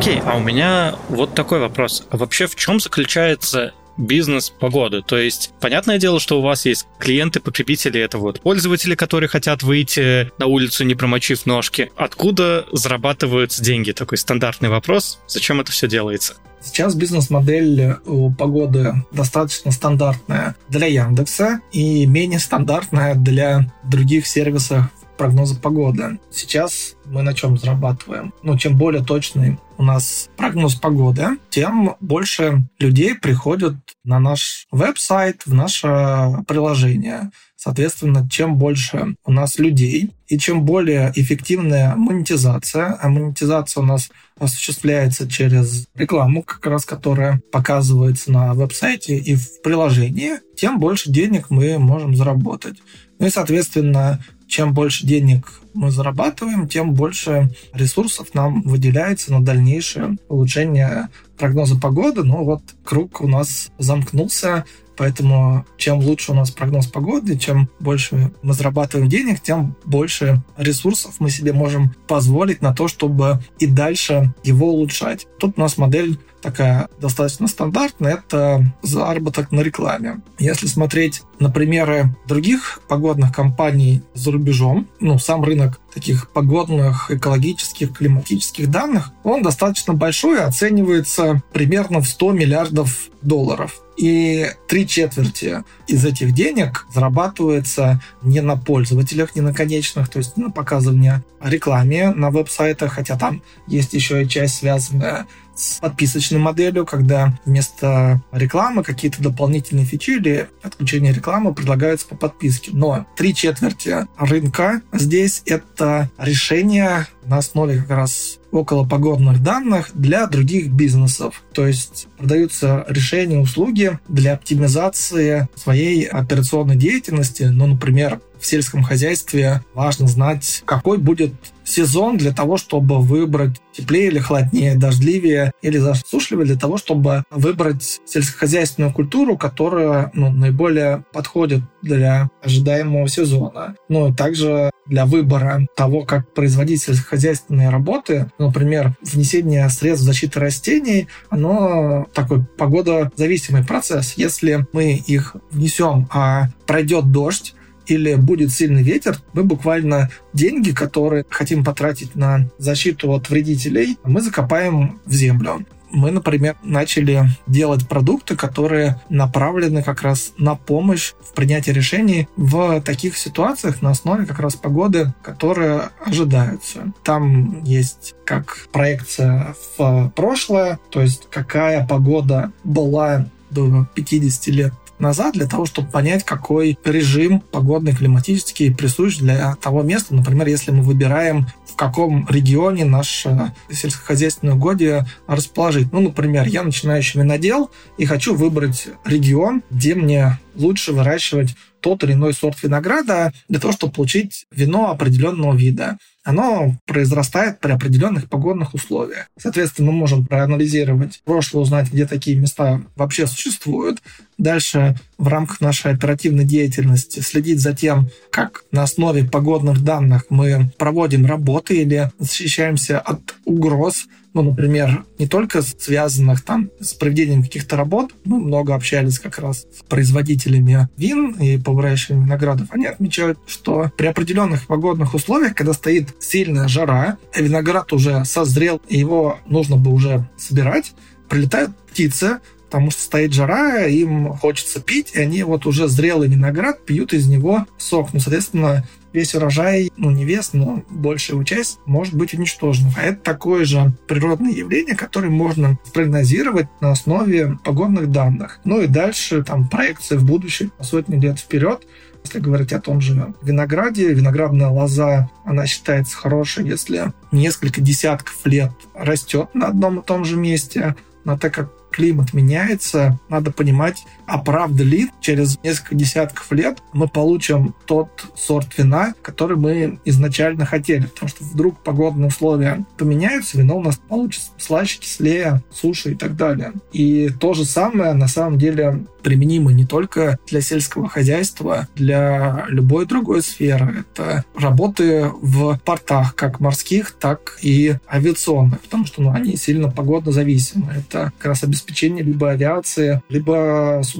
Окей, 0.00 0.22
а 0.24 0.38
у 0.38 0.40
меня 0.40 0.94
вот 1.10 1.34
такой 1.34 1.60
вопрос. 1.60 2.06
А 2.08 2.16
вообще 2.16 2.46
в 2.46 2.56
чем 2.56 2.80
заключается 2.80 3.74
бизнес 3.98 4.48
погоды. 4.48 5.02
То 5.02 5.18
есть, 5.18 5.52
понятное 5.60 5.98
дело, 5.98 6.18
что 6.20 6.38
у 6.38 6.42
вас 6.42 6.64
есть 6.64 6.86
клиенты, 6.98 7.38
потребители, 7.38 8.00
это 8.00 8.16
вот 8.16 8.40
пользователи, 8.40 8.94
которые 8.94 9.28
хотят 9.28 9.62
выйти 9.62 10.32
на 10.38 10.46
улицу, 10.46 10.84
не 10.84 10.94
промочив 10.94 11.44
ножки. 11.44 11.92
Откуда 11.96 12.64
зарабатываются 12.72 13.62
деньги? 13.62 13.92
Такой 13.92 14.16
стандартный 14.16 14.70
вопрос. 14.70 15.20
Зачем 15.28 15.60
это 15.60 15.70
все 15.70 15.86
делается? 15.86 16.36
Сейчас 16.62 16.94
бизнес-модель 16.94 17.96
у 18.06 18.32
погоды 18.32 18.94
достаточно 19.12 19.70
стандартная 19.70 20.56
для 20.70 20.86
Яндекса 20.86 21.60
и 21.72 22.06
менее 22.06 22.38
стандартная 22.38 23.14
для 23.16 23.70
других 23.84 24.26
сервисов 24.26 24.86
прогноза 25.20 25.54
погоды. 25.54 26.18
Сейчас 26.30 26.96
мы 27.04 27.20
на 27.20 27.34
чем 27.34 27.58
зарабатываем? 27.58 28.32
Ну, 28.42 28.56
чем 28.56 28.78
более 28.78 29.04
точный 29.04 29.58
у 29.76 29.82
нас 29.82 30.30
прогноз 30.38 30.76
погоды, 30.76 31.36
тем 31.50 31.96
больше 32.00 32.64
людей 32.78 33.14
приходят 33.14 33.74
на 34.02 34.18
наш 34.18 34.66
веб-сайт, 34.70 35.42
в 35.44 35.52
наше 35.52 36.42
приложение. 36.48 37.32
Соответственно, 37.54 38.26
чем 38.30 38.56
больше 38.56 39.14
у 39.26 39.30
нас 39.30 39.58
людей 39.58 40.10
и 40.26 40.38
чем 40.38 40.64
более 40.64 41.12
эффективная 41.14 41.94
монетизация, 41.96 42.98
а 42.98 43.10
монетизация 43.10 43.82
у 43.82 43.86
нас 43.86 44.08
осуществляется 44.38 45.28
через 45.28 45.86
рекламу, 45.94 46.42
как 46.42 46.64
раз 46.64 46.86
которая 46.86 47.42
показывается 47.52 48.32
на 48.32 48.54
веб-сайте 48.54 49.18
и 49.18 49.34
в 49.34 49.60
приложении, 49.60 50.36
тем 50.56 50.78
больше 50.78 51.10
денег 51.10 51.50
мы 51.50 51.78
можем 51.78 52.16
заработать. 52.16 52.78
Ну 53.18 53.26
и, 53.26 53.30
соответственно, 53.30 54.24
чем 54.50 54.74
больше 54.74 55.06
денег 55.06 55.60
мы 55.72 55.90
зарабатываем, 55.92 56.68
тем 56.68 56.92
больше 56.94 57.54
ресурсов 57.72 58.34
нам 58.34 58.62
выделяется 58.62 59.32
на 59.32 59.42
дальнейшее 59.42 60.16
улучшение 60.28 61.08
прогноза 61.38 61.78
погоды. 61.78 62.24
Ну 62.24 62.44
вот 62.44 62.62
круг 62.84 63.20
у 63.20 63.28
нас 63.28 63.70
замкнулся, 63.78 64.64
Поэтому 65.00 65.64
чем 65.78 66.00
лучше 66.00 66.32
у 66.32 66.34
нас 66.34 66.50
прогноз 66.50 66.86
погоды, 66.86 67.38
чем 67.38 67.70
больше 67.78 68.30
мы 68.42 68.52
зарабатываем 68.52 69.08
денег, 69.08 69.40
тем 69.40 69.74
больше 69.86 70.42
ресурсов 70.58 71.14
мы 71.20 71.30
себе 71.30 71.54
можем 71.54 71.94
позволить 72.06 72.60
на 72.60 72.74
то, 72.74 72.86
чтобы 72.86 73.42
и 73.58 73.66
дальше 73.66 74.34
его 74.44 74.74
улучшать. 74.74 75.26
Тут 75.38 75.54
у 75.56 75.60
нас 75.62 75.78
модель 75.78 76.18
такая 76.42 76.88
достаточно 77.00 77.46
стандартная, 77.46 78.14
это 78.14 78.64
заработок 78.82 79.52
на 79.52 79.60
рекламе. 79.60 80.20
Если 80.38 80.66
смотреть 80.66 81.22
на 81.38 81.50
примеры 81.50 82.14
других 82.26 82.80
погодных 82.88 83.34
компаний 83.34 84.02
за 84.14 84.32
рубежом, 84.32 84.88
ну, 85.00 85.18
сам 85.18 85.44
рынок 85.44 85.80
таких 85.92 86.30
погодных, 86.30 87.10
экологических, 87.10 87.92
климатических 87.92 88.70
данных, 88.70 89.12
он 89.24 89.42
достаточно 89.42 89.94
большой, 89.94 90.40
оценивается 90.40 91.42
примерно 91.52 92.00
в 92.00 92.06
100 92.06 92.32
миллиардов 92.32 93.08
долларов. 93.22 93.80
И 93.96 94.46
три 94.66 94.86
четверти 94.86 95.62
из 95.86 96.04
этих 96.06 96.32
денег 96.32 96.86
зарабатывается 96.94 98.00
не 98.22 98.40
на 98.40 98.56
пользователях, 98.56 99.34
не 99.34 99.42
на 99.42 99.52
конечных, 99.52 100.08
то 100.08 100.18
есть 100.18 100.36
на 100.38 100.50
показывание 100.50 101.22
рекламе 101.42 102.10
на 102.10 102.30
веб-сайтах, 102.30 102.94
хотя 102.94 103.18
там 103.18 103.42
есть 103.66 103.92
еще 103.92 104.22
и 104.22 104.28
часть, 104.28 104.56
связанная 104.56 105.26
с 105.60 105.78
подписочной 105.80 106.38
моделью, 106.38 106.86
когда 106.86 107.38
вместо 107.44 108.22
рекламы 108.32 108.82
какие-то 108.82 109.22
дополнительные 109.22 109.84
фичи 109.84 110.12
или 110.12 110.48
отключение 110.62 111.12
рекламы 111.12 111.54
предлагаются 111.54 112.06
по 112.08 112.16
подписке. 112.16 112.70
Но 112.72 113.06
три 113.16 113.34
четверти 113.34 114.06
рынка 114.18 114.82
здесь 114.92 115.42
это 115.46 116.10
решение 116.18 117.06
на 117.24 117.38
основе 117.38 117.78
как 117.78 117.90
раз 117.90 118.38
около 118.50 118.84
погодных 118.84 119.42
данных 119.42 119.90
для 119.94 120.26
других 120.26 120.70
бизнесов. 120.70 121.42
То 121.52 121.66
есть 121.66 122.08
продаются 122.18 122.84
решения, 122.88 123.38
услуги 123.38 123.98
для 124.08 124.34
оптимизации 124.34 125.48
своей 125.54 126.04
операционной 126.04 126.76
деятельности. 126.76 127.44
Ну, 127.44 127.66
например, 127.66 128.20
в 128.40 128.46
сельском 128.46 128.82
хозяйстве 128.82 129.62
важно 129.74 130.08
знать, 130.08 130.62
какой 130.64 130.98
будет 130.98 131.34
сезон 131.64 132.16
для 132.16 132.32
того, 132.32 132.56
чтобы 132.56 133.00
выбрать 133.00 133.60
теплее 133.72 134.08
или 134.08 134.18
холоднее, 134.18 134.76
дождливее 134.76 135.52
или 135.62 135.78
засушливее, 135.78 136.46
для 136.46 136.56
того, 136.56 136.76
чтобы 136.76 137.24
выбрать 137.30 138.00
сельскохозяйственную 138.04 138.92
культуру, 138.92 139.36
которая 139.36 140.10
ну, 140.14 140.30
наиболее 140.30 141.04
подходит 141.12 141.62
для 141.82 142.30
ожидаемого 142.42 143.08
сезона. 143.08 143.76
Ну 143.88 144.08
и 144.08 144.14
также 144.14 144.70
для 144.86 145.06
выбора 145.06 145.66
того, 145.76 146.02
как 146.02 146.32
производить 146.34 146.82
сельскохозяйственные 146.82 147.70
работы, 147.70 148.30
например, 148.38 148.94
внесение 149.02 149.68
средств 149.68 150.04
защиты 150.04 150.40
растений, 150.40 151.06
оно 151.28 152.06
такой 152.12 152.44
погодозависимый 152.44 153.64
процесс. 153.64 154.14
Если 154.14 154.66
мы 154.72 154.94
их 154.94 155.36
внесем, 155.50 156.08
а 156.12 156.48
пройдет 156.66 157.10
дождь, 157.12 157.54
или 157.90 158.14
будет 158.14 158.52
сильный 158.52 158.82
ветер, 158.82 159.18
мы 159.32 159.44
буквально 159.44 160.10
деньги, 160.32 160.70
которые 160.70 161.24
хотим 161.28 161.64
потратить 161.64 162.14
на 162.14 162.48
защиту 162.58 163.12
от 163.12 163.28
вредителей, 163.28 163.98
мы 164.04 164.20
закопаем 164.20 165.00
в 165.04 165.12
землю 165.12 165.64
мы, 165.92 166.10
например, 166.10 166.56
начали 166.62 167.24
делать 167.46 167.88
продукты, 167.88 168.36
которые 168.36 169.00
направлены 169.08 169.82
как 169.82 170.02
раз 170.02 170.32
на 170.38 170.54
помощь 170.54 171.14
в 171.20 171.34
принятии 171.34 171.70
решений 171.70 172.28
в 172.36 172.80
таких 172.80 173.16
ситуациях 173.16 173.82
на 173.82 173.90
основе 173.90 174.26
как 174.26 174.38
раз 174.38 174.54
погоды, 174.54 175.12
которые 175.22 175.90
ожидаются. 176.04 176.92
Там 177.02 177.62
есть 177.64 178.14
как 178.24 178.68
проекция 178.72 179.54
в 179.76 180.12
прошлое, 180.14 180.78
то 180.90 181.00
есть 181.00 181.26
какая 181.30 181.86
погода 181.86 182.52
была 182.64 183.26
до 183.50 183.86
50 183.94 184.46
лет 184.48 184.72
назад 185.00 185.34
для 185.34 185.46
того, 185.46 185.66
чтобы 185.66 185.88
понять, 185.88 186.24
какой 186.24 186.78
режим 186.84 187.40
погодный, 187.40 187.94
климатический 187.94 188.74
присущ 188.74 189.18
для 189.18 189.56
того 189.56 189.82
места. 189.82 190.14
Например, 190.14 190.46
если 190.46 190.70
мы 190.70 190.82
выбираем, 190.82 191.46
в 191.66 191.76
каком 191.76 192.26
регионе 192.28 192.84
наше 192.84 193.52
сельскохозяйственное 193.70 194.54
угодье 194.54 195.06
расположить. 195.26 195.92
Ну, 195.92 196.00
например, 196.00 196.46
я 196.46 196.62
начинающий 196.62 197.20
винодел 197.20 197.70
и 197.96 198.04
хочу 198.04 198.34
выбрать 198.34 198.88
регион, 199.04 199.62
где 199.70 199.94
мне 199.94 200.38
лучше 200.54 200.92
выращивать 200.92 201.54
тот 201.80 202.04
или 202.04 202.12
иной 202.12 202.34
сорт 202.34 202.62
винограда 202.62 203.32
для 203.48 203.58
того, 203.58 203.72
чтобы 203.72 203.92
получить 203.92 204.46
вино 204.50 204.90
определенного 204.90 205.54
вида. 205.54 205.96
Оно 206.22 206.76
произрастает 206.86 207.60
при 207.60 207.72
определенных 207.72 208.28
погодных 208.28 208.74
условиях. 208.74 209.26
Соответственно, 209.38 209.90
мы 209.90 209.98
можем 209.98 210.26
проанализировать 210.26 211.22
прошлое, 211.24 211.62
узнать, 211.62 211.90
где 211.90 212.06
такие 212.06 212.36
места 212.36 212.82
вообще 212.94 213.26
существуют. 213.26 214.02
Дальше 214.36 214.96
в 215.16 215.28
рамках 215.28 215.60
нашей 215.60 215.92
оперативной 215.92 216.44
деятельности 216.44 217.20
следить 217.20 217.60
за 217.60 217.74
тем, 217.74 218.10
как 218.30 218.64
на 218.70 218.82
основе 218.82 219.24
погодных 219.24 219.82
данных 219.82 220.26
мы 220.28 220.70
проводим 220.76 221.24
работы 221.24 221.76
или 221.76 222.10
защищаемся 222.18 223.00
от 223.00 223.34
угроз, 223.44 224.06
ну, 224.32 224.42
например, 224.42 225.04
не 225.18 225.26
только 225.26 225.62
связанных 225.62 226.42
там 226.42 226.70
с 226.80 226.92
проведением 226.94 227.42
каких-то 227.42 227.76
работ, 227.76 228.12
мы 228.24 228.38
много 228.38 228.74
общались 228.74 229.18
как 229.18 229.38
раз 229.38 229.66
с 229.76 229.82
производителями 229.88 230.88
вин 230.96 231.32
и 231.32 231.58
по 231.58 231.72
выращиванию 231.72 232.26
виноградов, 232.26 232.68
они 232.70 232.86
отмечают, 232.86 233.38
что 233.46 233.90
при 233.96 234.06
определенных 234.06 234.66
погодных 234.66 235.14
условиях, 235.14 235.54
когда 235.54 235.72
стоит 235.72 236.14
сильная 236.20 236.68
жара, 236.68 237.18
виноград 237.36 237.92
уже 237.92 238.24
созрел, 238.24 238.80
и 238.88 238.98
его 238.98 239.38
нужно 239.46 239.76
бы 239.76 239.92
уже 239.92 240.28
собирать, 240.36 240.92
прилетают 241.28 241.76
птицы, 241.88 242.38
потому 242.66 242.92
что 242.92 243.02
стоит 243.02 243.32
жара, 243.32 243.86
им 243.86 244.28
хочется 244.34 244.80
пить, 244.80 245.12
и 245.14 245.18
они 245.18 245.42
вот 245.42 245.66
уже 245.66 245.88
зрелый 245.88 246.28
виноград 246.28 246.84
пьют 246.86 247.12
из 247.12 247.26
него 247.26 247.66
сок. 247.78 248.12
Ну, 248.12 248.20
соответственно, 248.20 248.86
весь 249.12 249.34
урожай, 249.34 249.92
ну 249.96 250.10
не 250.10 250.24
вес, 250.24 250.50
но 250.52 250.82
большая 250.90 251.36
его 251.36 251.44
часть 251.44 251.78
может 251.86 252.14
быть 252.14 252.34
уничтожена. 252.34 252.92
А 252.96 253.02
это 253.02 253.20
такое 253.20 253.64
же 253.64 253.92
природное 254.06 254.52
явление, 254.52 254.96
которое 254.96 255.30
можно 255.30 255.78
спрогнозировать 255.84 256.68
на 256.80 256.92
основе 256.92 257.58
погодных 257.64 258.10
данных. 258.10 258.60
Ну 258.64 258.80
и 258.80 258.86
дальше 258.86 259.42
там 259.42 259.68
проекции 259.68 260.16
в 260.16 260.24
будущее, 260.24 260.70
сотни 260.80 261.20
лет 261.20 261.38
вперед, 261.38 261.86
если 262.24 262.40
говорить 262.40 262.72
о 262.72 262.80
том 262.80 263.00
же 263.00 263.34
винограде, 263.42 264.12
виноградная 264.12 264.68
лоза, 264.68 265.30
она 265.44 265.66
считается 265.66 266.16
хорошей, 266.16 266.66
если 266.66 267.12
несколько 267.32 267.80
десятков 267.80 268.38
лет 268.44 268.72
растет 268.94 269.54
на 269.54 269.68
одном 269.68 270.00
и 270.00 270.04
том 270.04 270.24
же 270.24 270.36
месте. 270.36 270.96
Но 271.24 271.38
так 271.38 271.54
как 271.54 271.70
климат 271.90 272.32
меняется, 272.32 273.18
надо 273.28 273.50
понимать, 273.50 274.04
а 274.30 274.38
правда 274.38 274.84
ли 274.84 275.10
через 275.20 275.58
несколько 275.64 275.96
десятков 275.96 276.52
лет 276.52 276.78
мы 276.92 277.08
получим 277.08 277.74
тот 277.84 278.26
сорт 278.36 278.78
вина, 278.78 279.14
который 279.22 279.56
мы 279.56 279.98
изначально 280.04 280.64
хотели. 280.64 281.06
Потому 281.06 281.28
что 281.28 281.42
вдруг 281.42 281.80
погодные 281.80 282.28
условия 282.28 282.84
поменяются, 282.96 283.58
вино 283.58 283.78
у 283.78 283.82
нас 283.82 283.96
получится 283.96 284.52
слаще, 284.56 285.00
кислее, 285.00 285.62
суше 285.72 286.12
и 286.12 286.14
так 286.14 286.36
далее. 286.36 286.72
И 286.92 287.30
то 287.40 287.54
же 287.54 287.64
самое 287.64 288.12
на 288.12 288.28
самом 288.28 288.56
деле 288.56 289.04
применимо 289.22 289.72
не 289.72 289.84
только 289.84 290.38
для 290.46 290.60
сельского 290.60 291.08
хозяйства, 291.08 291.88
для 291.94 292.64
любой 292.68 293.06
другой 293.06 293.42
сферы. 293.42 294.04
Это 294.12 294.44
работы 294.56 295.30
в 295.42 295.78
портах, 295.84 296.34
как 296.34 296.60
морских, 296.60 297.12
так 297.12 297.58
и 297.62 297.96
авиационных, 298.10 298.80
потому 298.80 299.06
что 299.06 299.22
ну, 299.22 299.32
они 299.32 299.56
сильно 299.56 299.90
погодно 299.90 300.32
зависимы. 300.32 300.92
Это 300.96 301.32
как 301.38 301.46
раз 301.46 301.64
обеспечение 301.64 302.24
либо 302.24 302.50
авиации, 302.50 303.22
либо 303.28 304.02
судоходства. 304.04 304.19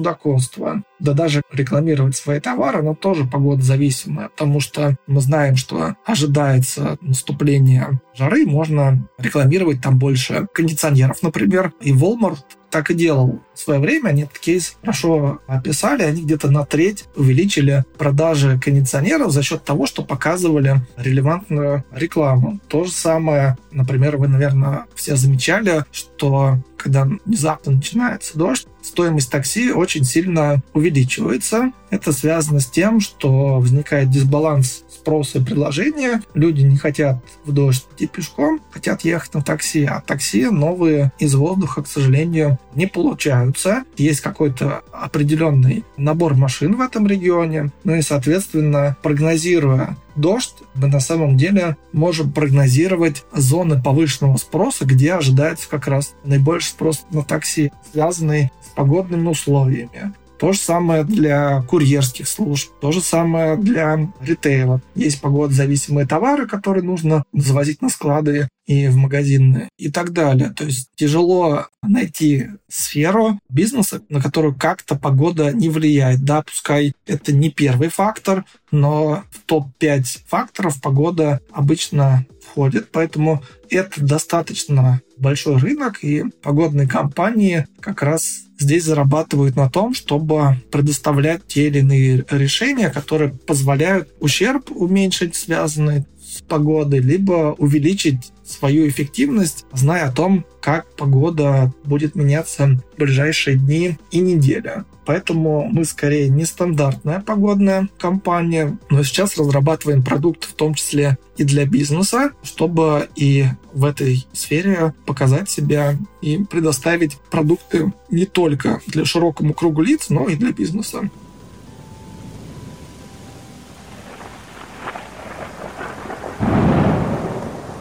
Да 0.99 1.13
даже 1.13 1.41
рекламировать 1.51 2.15
свои 2.15 2.39
товары, 2.39 2.81
но 2.81 2.95
тоже 2.95 3.25
погодозависимое, 3.25 4.29
потому 4.29 4.59
что 4.59 4.97
мы 5.07 5.21
знаем, 5.21 5.55
что 5.55 5.95
ожидается 6.05 6.97
наступление 7.01 7.99
жары, 8.13 8.45
можно 8.45 9.07
рекламировать 9.17 9.81
там 9.81 9.97
больше 9.97 10.47
кондиционеров, 10.53 11.23
например. 11.23 11.73
И 11.81 11.91
Walmart 11.91 12.39
так 12.71 12.89
и 12.89 12.93
делал 12.93 13.41
в 13.53 13.59
свое 13.59 13.79
время. 13.79 14.09
Они 14.09 14.23
этот 14.23 14.39
кейс 14.39 14.77
хорошо 14.81 15.41
описали. 15.47 16.03
Они 16.03 16.23
где-то 16.23 16.49
на 16.49 16.65
треть 16.65 17.05
увеличили 17.15 17.83
продажи 17.97 18.59
кондиционеров 18.59 19.31
за 19.31 19.43
счет 19.43 19.63
того, 19.63 19.85
что 19.85 20.03
показывали 20.03 20.77
релевантную 20.97 21.83
рекламу. 21.91 22.59
То 22.67 22.85
же 22.85 22.91
самое, 22.91 23.57
например, 23.71 24.17
вы, 24.17 24.27
наверное, 24.27 24.85
все 24.95 25.15
замечали, 25.15 25.85
что 25.91 26.57
когда 26.77 27.07
внезапно 27.25 27.73
начинается 27.73 28.37
дождь, 28.37 28.67
стоимость 28.81 29.29
такси 29.29 29.71
очень 29.71 30.03
сильно 30.03 30.63
увеличивается. 30.73 31.71
Это 31.91 32.11
связано 32.11 32.59
с 32.59 32.67
тем, 32.67 32.99
что 32.99 33.59
возникает 33.59 34.09
дисбаланс 34.09 34.83
спроса 35.01 35.39
и 35.39 35.43
предложения. 35.43 36.21
Люди 36.33 36.61
не 36.61 36.77
хотят 36.77 37.17
в 37.43 37.51
дождь 37.51 37.85
идти 37.95 38.07
пешком, 38.07 38.61
хотят 38.69 39.01
ехать 39.01 39.33
на 39.33 39.41
такси, 39.41 39.85
а 39.85 40.01
такси 40.01 40.45
новые 40.45 41.11
из 41.19 41.33
воздуха, 41.35 41.81
к 41.81 41.87
сожалению, 41.87 42.59
не 42.75 42.85
получаются. 42.85 43.83
Есть 43.97 44.21
какой-то 44.21 44.83
определенный 44.91 45.83
набор 45.97 46.35
машин 46.35 46.75
в 46.75 46.81
этом 46.81 47.07
регионе, 47.07 47.71
ну 47.83 47.95
и, 47.95 48.01
соответственно, 48.01 48.95
прогнозируя 49.01 49.97
дождь, 50.15 50.55
мы 50.75 50.87
на 50.87 50.99
самом 50.99 51.37
деле 51.37 51.77
можем 51.93 52.31
прогнозировать 52.31 53.23
зоны 53.33 53.81
повышенного 53.81 54.37
спроса, 54.37 54.85
где 54.85 55.13
ожидается 55.13 55.69
как 55.69 55.87
раз 55.87 56.13
наибольший 56.23 56.69
спрос 56.69 57.05
на 57.11 57.23
такси, 57.23 57.71
связанный 57.91 58.51
с 58.63 58.69
погодными 58.75 59.27
условиями. 59.27 60.13
То 60.41 60.53
же 60.53 60.59
самое 60.59 61.03
для 61.03 61.61
курьерских 61.61 62.27
служб, 62.27 62.71
то 62.81 62.91
же 62.91 62.99
самое 62.99 63.57
для 63.57 64.11
ритейла. 64.21 64.81
Есть 64.95 65.21
погодозависимые 65.21 66.07
товары, 66.07 66.47
которые 66.47 66.83
нужно 66.83 67.23
завозить 67.31 67.83
на 67.83 67.89
склады 67.89 68.49
и 68.65 68.87
в 68.87 68.95
магазины 68.95 69.69
и 69.77 69.91
так 69.91 70.13
далее. 70.13 70.49
То 70.49 70.63
есть 70.63 70.89
тяжело 70.95 71.67
найти 71.83 72.47
сферу 72.67 73.39
бизнеса, 73.49 74.01
на 74.09 74.19
которую 74.19 74.55
как-то 74.55 74.95
погода 74.95 75.51
не 75.53 75.69
влияет. 75.69 76.23
Да, 76.23 76.41
пускай 76.41 76.93
это 77.05 77.31
не 77.31 77.51
первый 77.51 77.89
фактор, 77.89 78.43
но 78.71 79.23
в 79.29 79.41
топ-5 79.45 80.21
факторов 80.25 80.81
погода 80.81 81.39
обычно 81.51 82.25
входит, 82.43 82.89
поэтому 82.91 83.43
это 83.69 84.03
достаточно 84.03 85.01
большой 85.17 85.57
рынок, 85.57 86.03
и 86.03 86.23
погодные 86.41 86.87
компании 86.87 87.67
как 87.79 88.01
раз 88.01 88.41
здесь 88.61 88.85
зарабатывают 88.85 89.55
на 89.55 89.69
том, 89.69 89.93
чтобы 89.93 90.57
предоставлять 90.71 91.45
те 91.47 91.67
или 91.67 91.79
иные 91.79 92.25
решения, 92.29 92.89
которые 92.89 93.31
позволяют 93.31 94.09
ущерб 94.19 94.71
уменьшить, 94.71 95.35
связанный 95.35 96.05
с 96.31 96.41
погодой, 96.41 96.99
либо 96.99 97.55
увеличить 97.57 98.31
свою 98.43 98.87
эффективность, 98.87 99.65
зная 99.73 100.05
о 100.05 100.11
том, 100.11 100.45
как 100.61 100.93
погода 100.95 101.73
будет 101.83 102.15
меняться 102.15 102.79
в 102.93 102.99
ближайшие 102.99 103.57
дни 103.57 103.97
и 104.11 104.19
недели. 104.19 104.83
Поэтому 105.05 105.67
мы 105.71 105.83
скорее 105.83 106.29
нестандартная 106.29 107.19
погодная 107.21 107.89
компания, 107.97 108.77
но 108.89 109.03
сейчас 109.03 109.37
разрабатываем 109.37 110.03
продукт 110.03 110.45
в 110.45 110.53
том 110.53 110.73
числе 110.73 111.17
и 111.37 111.43
для 111.43 111.65
бизнеса, 111.65 112.31
чтобы 112.43 113.09
и 113.15 113.45
в 113.73 113.83
этой 113.83 114.25
сфере 114.31 114.93
показать 115.05 115.49
себя 115.49 115.97
и 116.21 116.37
предоставить 116.43 117.17
продукты 117.29 117.91
не 118.09 118.25
только 118.25 118.81
для 118.87 119.05
широкому 119.05 119.53
кругу 119.53 119.81
лиц, 119.81 120.09
но 120.09 120.27
и 120.27 120.35
для 120.35 120.51
бизнеса. 120.51 121.09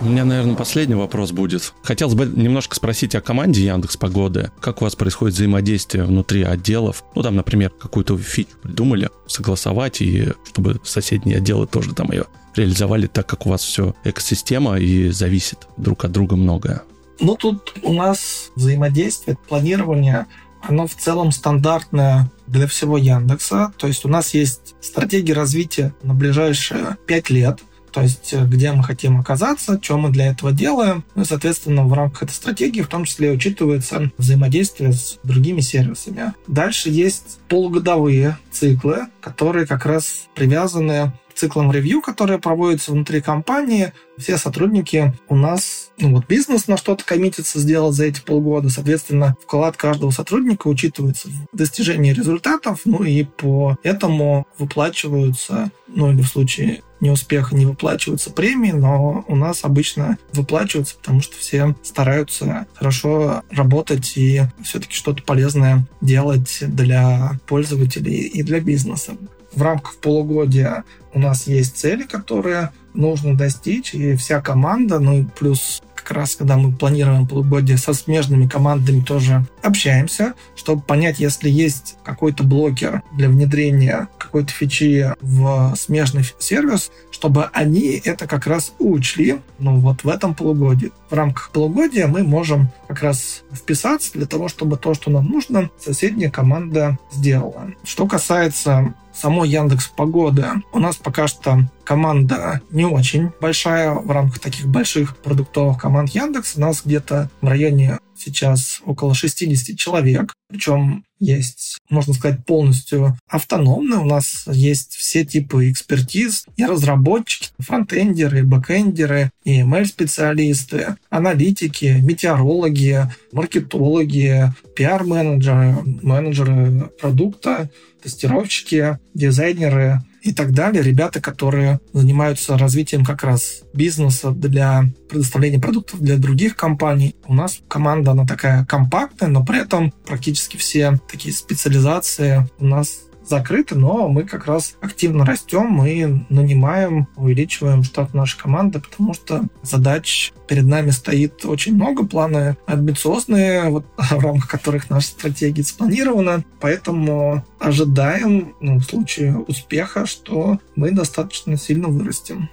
У 0.01 0.07
меня, 0.07 0.25
наверное, 0.25 0.55
последний 0.55 0.95
вопрос 0.95 1.31
будет. 1.31 1.75
Хотелось 1.83 2.15
бы 2.15 2.25
немножко 2.25 2.75
спросить 2.75 3.15
о 3.15 3.21
команде 3.21 3.67
Яндекс 3.67 3.99
Погоды. 3.99 4.51
Как 4.59 4.81
у 4.81 4.85
вас 4.85 4.97
происходит 4.97 5.35
взаимодействие 5.35 6.05
внутри 6.05 6.43
отделов? 6.43 7.05
Ну, 7.15 7.23
там, 7.23 7.37
например, 7.37 7.71
какую-то 7.71 8.17
фичу 8.17 8.57
придумали, 8.63 9.11
согласовать, 9.27 10.01
и 10.01 10.33
чтобы 10.49 10.81
соседние 10.85 11.37
отделы 11.37 11.67
тоже 11.67 11.95
там 11.95 12.13
ее 12.13 12.25
реализовали 12.57 13.09
так, 13.09 13.27
как 13.27 13.47
у 13.47 13.51
вас 13.51 13.63
все 13.63 13.95
экосистема 14.05 14.79
и 14.79 15.11
зависит 15.11 15.69
друг 15.77 16.05
от 16.05 16.13
друга 16.13 16.35
многое. 16.35 16.83
Ну, 17.21 17.37
тут 17.37 17.75
у 17.83 17.93
нас 17.93 18.51
взаимодействие, 18.57 19.37
планирование 19.49 20.27
оно 20.63 20.87
в 20.87 20.95
целом 20.95 21.33
стандартное 21.33 22.31
для 22.47 22.67
всего 22.67 22.99
Яндекса. 22.99 23.73
То 23.79 23.87
есть 23.87 24.05
у 24.05 24.09
нас 24.09 24.35
есть 24.35 24.75
стратегия 24.81 25.33
развития 25.33 25.95
на 26.03 26.15
ближайшие 26.15 26.97
пять 27.07 27.31
лет 27.31 27.61
то 27.93 28.03
есть 28.03 28.33
э, 28.33 28.45
где 28.45 28.73
мы 28.73 28.83
хотим 28.83 29.21
оказаться, 29.21 29.79
что 29.83 29.99
мы 29.99 30.11
для 30.11 30.29
этого 30.29 30.53
делаем. 30.53 31.05
Ну 31.15 31.23
и, 31.23 31.25
соответственно, 31.25 31.85
в 31.85 31.93
рамках 31.93 32.25
этой 32.25 32.33
стратегии 32.33 32.83
в 32.83 32.89
том 32.89 33.05
числе 33.05 33.33
учитывается 33.33 34.11
взаимодействие 34.19 34.93
с 34.93 35.19
другими 35.23 35.61
сервисами. 35.61 36.35
Дальше 36.47 36.91
есть 36.91 37.39
полугодовые 37.49 38.39
циклы, 38.51 39.07
которые 39.21 39.67
как 39.67 39.87
раз 39.87 40.29
привязаны 40.35 41.13
циклом 41.35 41.73
ревью, 41.73 42.01
которые 42.01 42.39
проводятся 42.39 42.93
внутри 42.93 43.21
компании. 43.21 43.93
Все 44.19 44.37
сотрудники 44.37 45.15
у 45.29 45.37
нас, 45.37 45.91
ну 45.99 46.15
вот 46.15 46.27
бизнес 46.27 46.69
на 46.69 46.77
что-то 46.77 47.05
коммитится 47.05 47.59
сделать 47.59 47.95
за 47.95 48.07
эти 48.07 48.21
полгода. 48.21 48.69
Соответственно, 48.69 49.37
вклад 49.43 49.77
каждого 49.77 50.11
сотрудника 50.11 50.69
учитывается 50.69 51.29
в 51.29 51.57
достижении 51.57 52.13
результатов, 52.13 52.81
ну 52.85 53.03
и 53.03 53.25
по 53.25 53.79
этому 53.83 54.47
выплачиваются, 54.59 55.71
ну 55.89 56.13
или 56.13 56.23
в 56.23 56.29
случае 56.29 56.83
неуспеха 57.01 57.57
не 57.57 57.67
выплачиваются 57.67 58.31
премии, 58.31 58.73
но 58.73 59.25
у 59.27 59.37
нас 59.37 59.65
обычно 59.65 60.19
выплачиваются, 60.33 60.97
потому 60.97 61.21
что 61.21 61.37
все 61.37 61.75
стараются 61.83 62.67
хорошо 62.75 63.43
работать 63.51 64.13
и 64.17 64.43
все-таки 64.63 64.95
что-то 64.95 65.23
полезное 65.23 65.87
делать 66.01 66.59
для 66.61 67.39
пользователей 67.47 68.27
и 68.27 68.43
для 68.43 68.61
бизнеса. 68.61 69.17
В 69.53 69.63
рамках 69.63 69.97
полугодия 69.97 70.85
у 71.13 71.19
нас 71.19 71.47
есть 71.47 71.77
цели, 71.77 72.05
которые 72.05 72.71
нужно 72.95 73.37
достичь, 73.37 73.95
и 73.95 74.15
вся 74.17 74.41
команда, 74.41 74.99
ну 74.99 75.21
и 75.21 75.25
плюс 75.25 75.83
как 75.95 76.13
раз, 76.13 76.35
когда 76.35 76.57
мы 76.57 76.73
планируем 76.73 77.27
полугодие 77.27 77.77
со 77.77 77.93
смежными 77.93 78.49
командами, 78.49 79.01
тоже 79.01 79.45
общаемся, 79.63 80.35
чтобы 80.57 80.83
понять, 80.83 81.21
если 81.21 81.51
есть 81.51 81.97
какой-то 82.03 82.43
блокер 82.43 83.03
для 83.13 83.29
внедрения 83.29 84.09
какой-то 84.19 84.53
фичи 84.53 85.13
в 85.21 85.75
смежный 85.77 86.25
сервис, 86.39 86.91
чтобы 87.11 87.47
они 87.53 88.01
это 88.05 88.27
как 88.27 88.47
раз 88.47 88.73
учли, 88.79 89.41
ну 89.59 89.79
вот 89.81 90.05
в 90.05 90.09
этом 90.09 90.35
полугодии. 90.35 90.93
В 91.11 91.15
рамках 91.15 91.51
полугодия 91.51 92.07
мы 92.07 92.23
можем 92.23 92.69
как 92.89 93.03
раз 93.03 93.43
вписаться 93.53 94.13
для 94.13 94.27
того, 94.27 94.49
чтобы 94.49 94.77
то, 94.77 94.95
что 94.95 95.11
нам 95.11 95.27
нужно, 95.27 95.71
соседняя 95.79 96.31
команда 96.31 96.99
сделала. 97.13 97.73
Что 97.85 98.07
касается 98.07 98.95
самой 99.21 99.51
Яндекс 99.51 99.89
Погоды. 99.89 100.47
У 100.73 100.79
нас 100.79 100.97
пока 100.97 101.29
что 101.29 101.61
команда 101.85 102.63
не 102.71 102.87
очень 102.87 103.31
большая 103.41 103.93
в 103.93 104.11
рамках 104.11 104.39
таких 104.39 104.67
больших 104.67 105.17
продуктовых 105.19 105.79
команд 105.79 106.11
Яндекс. 106.11 106.57
У 106.57 106.61
нас 106.61 106.83
где-то 106.85 107.29
в 107.43 107.47
районе 107.47 107.99
сейчас 108.17 108.81
около 108.85 109.15
60 109.15 109.79
человек. 109.79 110.33
Причем 110.49 111.05
есть, 111.21 111.79
можно 111.91 112.15
сказать, 112.15 112.45
полностью 112.45 113.17
автономные. 113.29 114.01
У 114.01 114.05
нас 114.05 114.45
есть 114.47 114.95
все 114.95 115.25
типы 115.25 115.71
экспертиз, 115.71 116.47
и 116.57 116.65
разработчики, 116.65 117.51
фронтендеры, 117.59 118.43
бэкендеры, 118.43 119.31
и 119.45 119.61
ML-специалисты, 119.61 120.97
аналитики, 121.11 121.99
метеорологи, 122.03 123.03
маркетологи, 123.33 124.53
пиар-менеджеры, 124.75 125.77
менеджеры 126.03 126.91
продукта, 127.01 127.71
тестировщики, 128.03 128.99
дизайнеры, 129.15 130.03
и 130.23 130.33
так 130.33 130.53
далее. 130.53 130.83
Ребята, 130.83 131.21
которые 131.21 131.81
занимаются 131.93 132.59
развитием 132.59 133.05
как 133.05 133.23
раз 133.23 133.63
бизнеса 133.73 134.31
для 134.33 134.85
предоставления 135.09 135.59
продуктов 135.59 136.01
для 136.01 136.17
других 136.17 136.57
компаний. 136.57 137.17
У 137.27 137.35
нас 137.35 137.61
команда, 137.69 138.13
она 138.13 138.27
такая 138.27 138.65
компактная, 138.65 139.29
но 139.29 139.45
при 139.45 139.63
этом 139.63 139.93
практически 140.07 140.57
все 140.57 140.99
такие 141.11 141.35
специализации 141.35 142.49
у 142.59 142.67
нас 142.67 143.01
закрыты, 143.31 143.77
но 143.77 144.09
мы 144.09 144.25
как 144.25 144.47
раз 144.47 144.77
активно 144.81 145.25
растем, 145.25 145.67
мы 145.67 146.27
нанимаем, 146.29 147.09
увеличиваем 147.17 147.85
штат 147.85 148.13
нашей 148.13 148.39
команды, 148.39 148.81
потому 148.81 149.15
что 149.15 149.45
задач 149.63 150.33
перед 150.49 150.65
нами 150.65 150.91
стоит 150.91 151.45
очень 151.47 151.77
много, 151.77 152.05
планы 152.05 152.57
амбициозные, 152.67 153.71
вот, 153.71 153.87
в 153.97 154.19
рамках 154.19 154.51
которых 154.51 154.91
наша 154.91 155.09
стратегия 155.09 155.63
спланирована, 155.63 156.45
поэтому 156.61 157.45
ожидаем, 157.59 158.55
ну, 158.61 158.79
в 158.79 158.85
случае 158.85 159.39
успеха, 159.39 160.07
что 160.07 160.59
мы 160.75 160.91
достаточно 160.91 161.57
сильно 161.57 161.89
вырастем. 161.89 162.51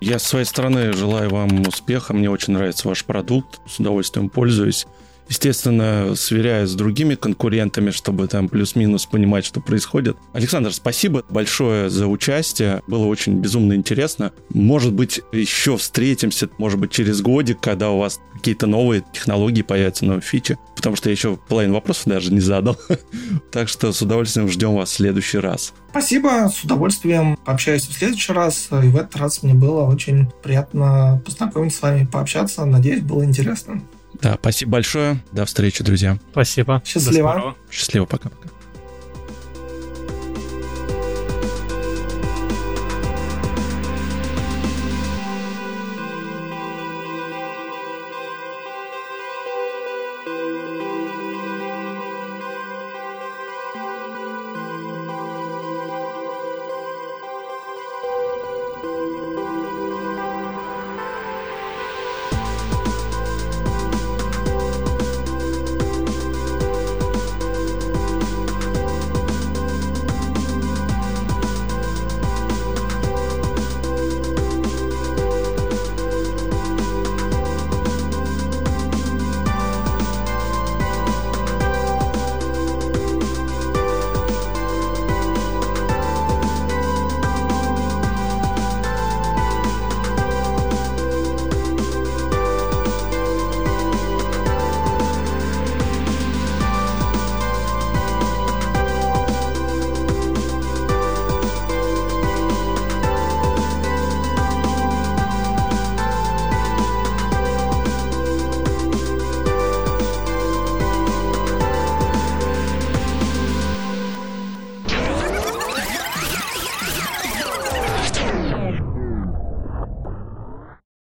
Я 0.00 0.18
с 0.18 0.24
своей 0.24 0.44
стороны 0.44 0.92
желаю 0.92 1.30
вам 1.30 1.62
успеха. 1.66 2.12
Мне 2.12 2.28
очень 2.28 2.52
нравится 2.52 2.86
ваш 2.86 3.04
продукт. 3.04 3.60
С 3.66 3.78
удовольствием 3.80 4.28
пользуюсь. 4.28 4.86
Естественно, 5.28 6.14
сверяясь 6.14 6.70
с 6.70 6.74
другими 6.74 7.14
конкурентами, 7.14 7.90
чтобы 7.90 8.28
там 8.28 8.48
плюс-минус 8.48 9.06
понимать, 9.06 9.44
что 9.44 9.60
происходит. 9.60 10.16
Александр, 10.32 10.72
спасибо 10.72 11.24
большое 11.28 11.90
за 11.90 12.06
участие. 12.06 12.82
Было 12.86 13.06
очень 13.06 13.40
безумно 13.40 13.74
интересно. 13.74 14.32
Может 14.50 14.92
быть, 14.92 15.20
еще 15.32 15.76
встретимся, 15.76 16.48
может 16.58 16.78
быть, 16.78 16.90
через 16.90 17.20
годик, 17.20 17.60
когда 17.60 17.90
у 17.90 17.98
вас 17.98 18.20
какие-то 18.34 18.66
новые 18.66 19.04
технологии 19.12 19.62
появятся, 19.62 20.04
новые 20.04 20.22
фичи. 20.22 20.58
Потому 20.76 20.94
что 20.94 21.08
я 21.08 21.12
еще 21.12 21.36
половину 21.48 21.74
вопросов 21.74 22.04
даже 22.06 22.32
не 22.32 22.40
задал. 22.40 22.76
Так 23.50 23.68
что 23.68 23.92
с 23.92 24.02
удовольствием 24.02 24.48
ждем 24.48 24.74
вас 24.74 24.90
в 24.90 24.94
следующий 24.94 25.38
раз. 25.38 25.72
Спасибо, 25.90 26.50
с 26.54 26.62
удовольствием 26.62 27.38
пообщаюсь 27.44 27.86
в 27.86 27.92
следующий 27.92 28.32
раз. 28.32 28.68
И 28.70 28.88
в 28.88 28.96
этот 28.96 29.16
раз 29.16 29.42
мне 29.42 29.54
было 29.54 29.84
очень 29.84 30.28
приятно 30.42 31.22
познакомиться 31.24 31.78
с 31.78 31.82
вами, 31.82 32.04
пообщаться. 32.10 32.64
Надеюсь, 32.66 33.02
было 33.02 33.24
интересно. 33.24 33.80
Да, 34.22 34.36
спасибо 34.40 34.72
большое. 34.72 35.22
До 35.32 35.44
встречи, 35.44 35.82
друзья. 35.84 36.18
Спасибо. 36.32 36.82
Счастливо. 36.84 37.56
Счастливо, 37.70 38.06
пока-пока. 38.06 38.48